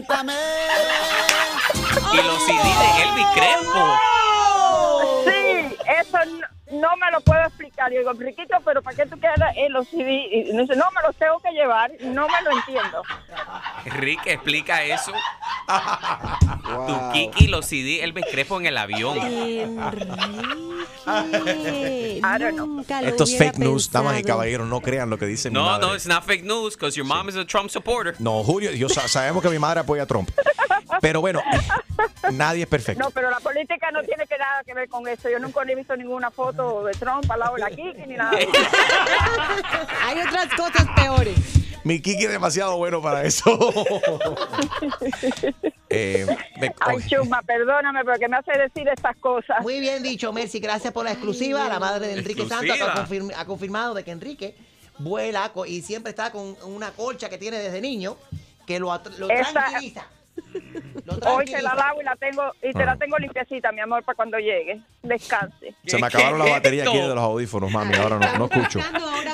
[2.17, 3.99] los CD de Elvis Crespo.
[6.75, 7.93] No, me lo puedo explicar.
[7.93, 10.11] Yo digo, Riquito, pero ¿para qué tú quieres eh, los CD?
[10.31, 11.91] Y dice, no, me los tengo que llevar.
[12.01, 13.03] No me lo entiendo.
[13.87, 15.13] Rick, explica eso.
[16.65, 19.19] Tu Kiki, los CD, Elvis Crespo en el avión.
[22.57, 25.55] Nunca lo Estos hubiera fake news, damas y caballeros, no crean lo que dice mi
[25.55, 25.87] No, madre.
[25.87, 28.15] no, it's not fake news, because your mom is a Trump supporter.
[28.19, 30.31] No, Julio, yo sa- sabemos que mi madre apoya a Trump.
[31.05, 31.43] Pero bueno,
[32.33, 33.05] nadie es perfecto.
[33.05, 35.29] No, pero la política no tiene que nada que ver con eso.
[35.29, 38.31] Yo nunca he visto ninguna foto de Trump al lado de la Kiki ni nada.
[40.03, 41.37] Hay otras cosas peores.
[41.85, 43.45] Mi Kiki es demasiado bueno para eso.
[45.97, 46.27] Eh,
[46.59, 49.61] me- Ay, Chuma, perdóname, pero que me hace decir estas cosas.
[49.61, 50.59] Muy bien dicho, Mercy.
[50.59, 51.69] Gracias por la exclusiva.
[51.69, 52.95] La madre de Enrique Santos ha, Exclusiva.
[53.29, 54.57] confirm- ha confirmado de que Enrique
[54.99, 58.17] vuela y siempre está con una colcha que tiene desde niño
[58.67, 60.07] que lo, lo Esa- tranquiliza.
[61.27, 62.87] Hoy te la lavo y la tengo y te Ah.
[62.87, 64.81] la tengo limpiecita, mi amor, para cuando llegue.
[65.03, 65.75] Descanse.
[65.85, 67.95] se me acabaron la batería aquí de los audífonos, mami.
[67.97, 68.81] Ahora no, no escucho.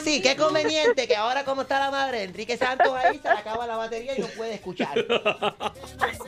[0.02, 3.66] Sí, qué conveniente que ahora como está la madre Enrique Santos ahí se le acaba
[3.66, 4.94] la batería y no puede escuchar.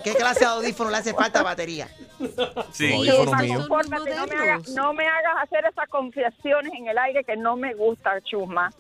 [0.05, 1.89] ¿Qué clase de audífono le hace falta batería?
[2.73, 2.93] Sí.
[3.07, 7.37] Chuma, compórtate, no me, hagas, no me hagas hacer esas confesiones en el aire que
[7.37, 8.71] no me gusta, Chusma.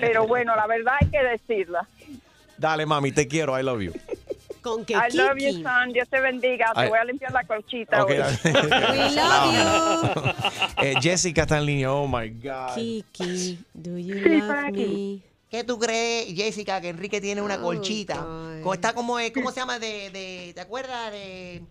[0.00, 1.86] Pero bueno, la verdad hay que decirla.
[2.58, 3.58] Dale, mami, te quiero.
[3.58, 3.92] I love you.
[4.62, 5.62] Con que I love you, Kiki.
[5.62, 5.92] son.
[5.92, 6.72] Dios te bendiga.
[6.74, 6.84] Ay.
[6.86, 8.10] Te voy a limpiar la colchita Ok.
[8.10, 8.16] hoy.
[8.44, 10.34] We love
[10.82, 11.92] Eh, Jessica está en línea.
[11.92, 12.74] Oh my God.
[12.74, 15.20] Kiki, do you Sí, love me?
[15.50, 18.16] ¿Qué tú crees, Jessica, que Enrique tiene una colchita?
[18.62, 19.78] Como está como, eh, ¿Cómo se llama?
[19.78, 21.62] De, de, ¿Te acuerdas de...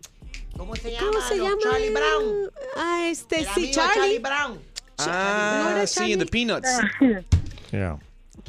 [0.56, 1.08] ¿Cómo se llama?
[1.08, 1.56] ¿Cómo se llama?
[1.64, 2.52] Charlie Brown.
[2.78, 3.94] Ah, este, El sí, Charlie.
[3.96, 4.62] Charlie Brown.
[5.00, 6.18] Ah, ¿No era sí, Charlie?
[6.18, 6.70] The Peanuts.
[7.72, 7.98] Yeah.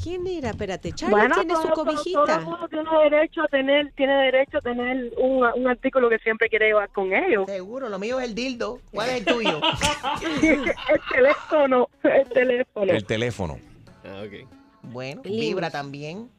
[0.03, 0.49] ¿Quién era?
[0.49, 2.25] Espérate, Charlie Bueno, tiene su todo- todo- cobijita.
[2.25, 6.19] Todo el mundo tiene derecho a tener, tiene derecho a tener un, un artículo que
[6.19, 7.45] siempre quiere llevar con ellos.
[7.47, 8.79] Seguro, lo mío es el dildo.
[8.91, 9.61] ¿Cuál es el tuyo?
[10.21, 12.91] el teléfono, el teléfono.
[12.91, 13.59] El teléfono.
[14.03, 14.47] Ah, ok.
[14.83, 16.29] Bueno, vibra también.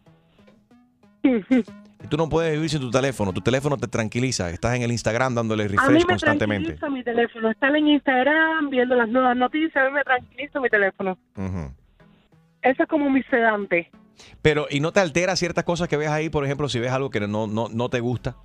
[2.10, 3.32] Tú no puedes vivir sin tu teléfono.
[3.32, 4.50] Tu teléfono te tranquiliza.
[4.50, 6.74] Estás en el Instagram dándole A mí refresh me constantemente.
[6.74, 7.50] tranquiliza mi teléfono.
[7.50, 11.16] Estar en Instagram viendo las nuevas noticias, a mí me tranquiliza mi teléfono.
[11.36, 11.72] Ujú.
[12.64, 13.90] Eso es como mi sedante.
[14.42, 16.30] Pero, ¿y no te altera ciertas cosas que ves ahí?
[16.30, 18.36] Por ejemplo, si ves algo que no, no, no te gusta.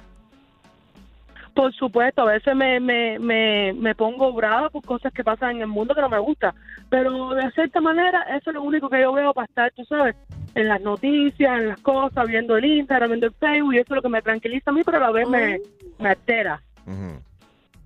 [1.56, 5.62] Por supuesto, a veces me, me, me, me pongo brava por cosas que pasan en
[5.62, 6.54] el mundo que no me gusta.
[6.90, 10.16] Pero de cierta manera, eso es lo único que yo veo para estar, tú sabes,
[10.56, 13.96] en las noticias, en las cosas, viendo el Instagram, viendo el Facebook, y eso es
[13.96, 15.60] lo que me tranquiliza a mí, pero a la vez me,
[15.98, 16.62] me altera.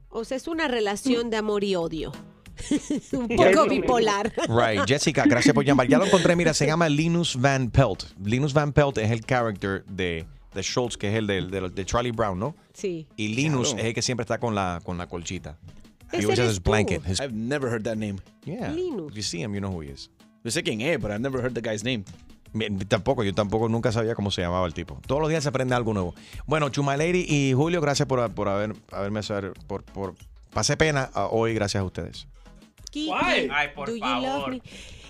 [0.09, 2.11] O sea, es una relación de amor y odio.
[3.14, 4.32] Un poco bipolar.
[4.47, 4.86] Right.
[4.88, 5.88] Jessica, gracias por llamar.
[5.88, 6.36] Ya lo encontré.
[6.36, 8.03] Mira, se llama Linus Van Pelt.
[8.24, 11.86] Linus Van Pelt es el character de, de Schultz, que es el de, de- de
[11.86, 12.55] Charlie Brown, ¿no?
[12.74, 13.07] Sí.
[13.16, 13.80] Y Linus Claro.
[13.82, 15.57] es el que siempre está con la, con la colchita.
[16.11, 17.01] He always has his blanket.
[17.07, 18.18] His- I've never heard that name.
[18.45, 18.70] yeah.
[18.72, 19.09] Linus.
[19.11, 20.09] If you see him, you know who he is.
[20.43, 22.03] Yo sé quién es, but I've never heard the guy's name.
[22.88, 24.99] Tampoco, yo tampoco nunca sabía cómo se llamaba el tipo.
[25.07, 26.14] Todos los días se aprende algo nuevo.
[26.45, 30.14] Bueno, Chumaleri y Julio, gracias por, por haber, haberme hacer, por, por
[30.51, 32.28] pasé pena ah, hoy, gracias a ustedes.
[32.93, 33.11] Kiki,
[33.51, 34.49] Ay, por do you love favor.
[34.51, 34.61] me?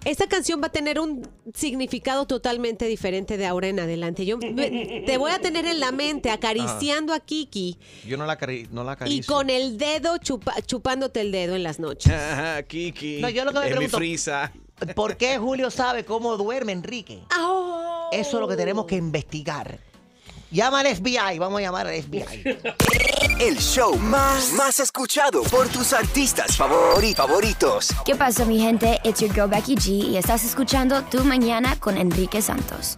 [0.06, 4.26] Esta canción va a tener un significado totalmente diferente de ahora en adelante.
[4.26, 8.38] Yo me- te voy a tener en la mente acariciando a Kiki Yo no la,
[8.38, 9.34] cari- no la y acaricio.
[9.34, 12.12] con el dedo chupa- chupándote el dedo en las noches.
[12.12, 13.20] Ajá, Kiki.
[13.22, 14.52] No, yo lo que me es mi pregunto- frisa.
[14.96, 17.20] ¿Por qué Julio sabe cómo duerme Enrique?
[18.12, 19.80] Eso es lo que tenemos que investigar.
[20.52, 22.44] Llama al FBI, vamos a llamar al FBI.
[23.40, 27.90] El show más, más escuchado por tus artistas favori- favoritos.
[28.06, 29.00] ¿Qué pasa, mi gente?
[29.04, 32.98] It's your girl Becky G y estás escuchando Tu Mañana con Enrique Santos.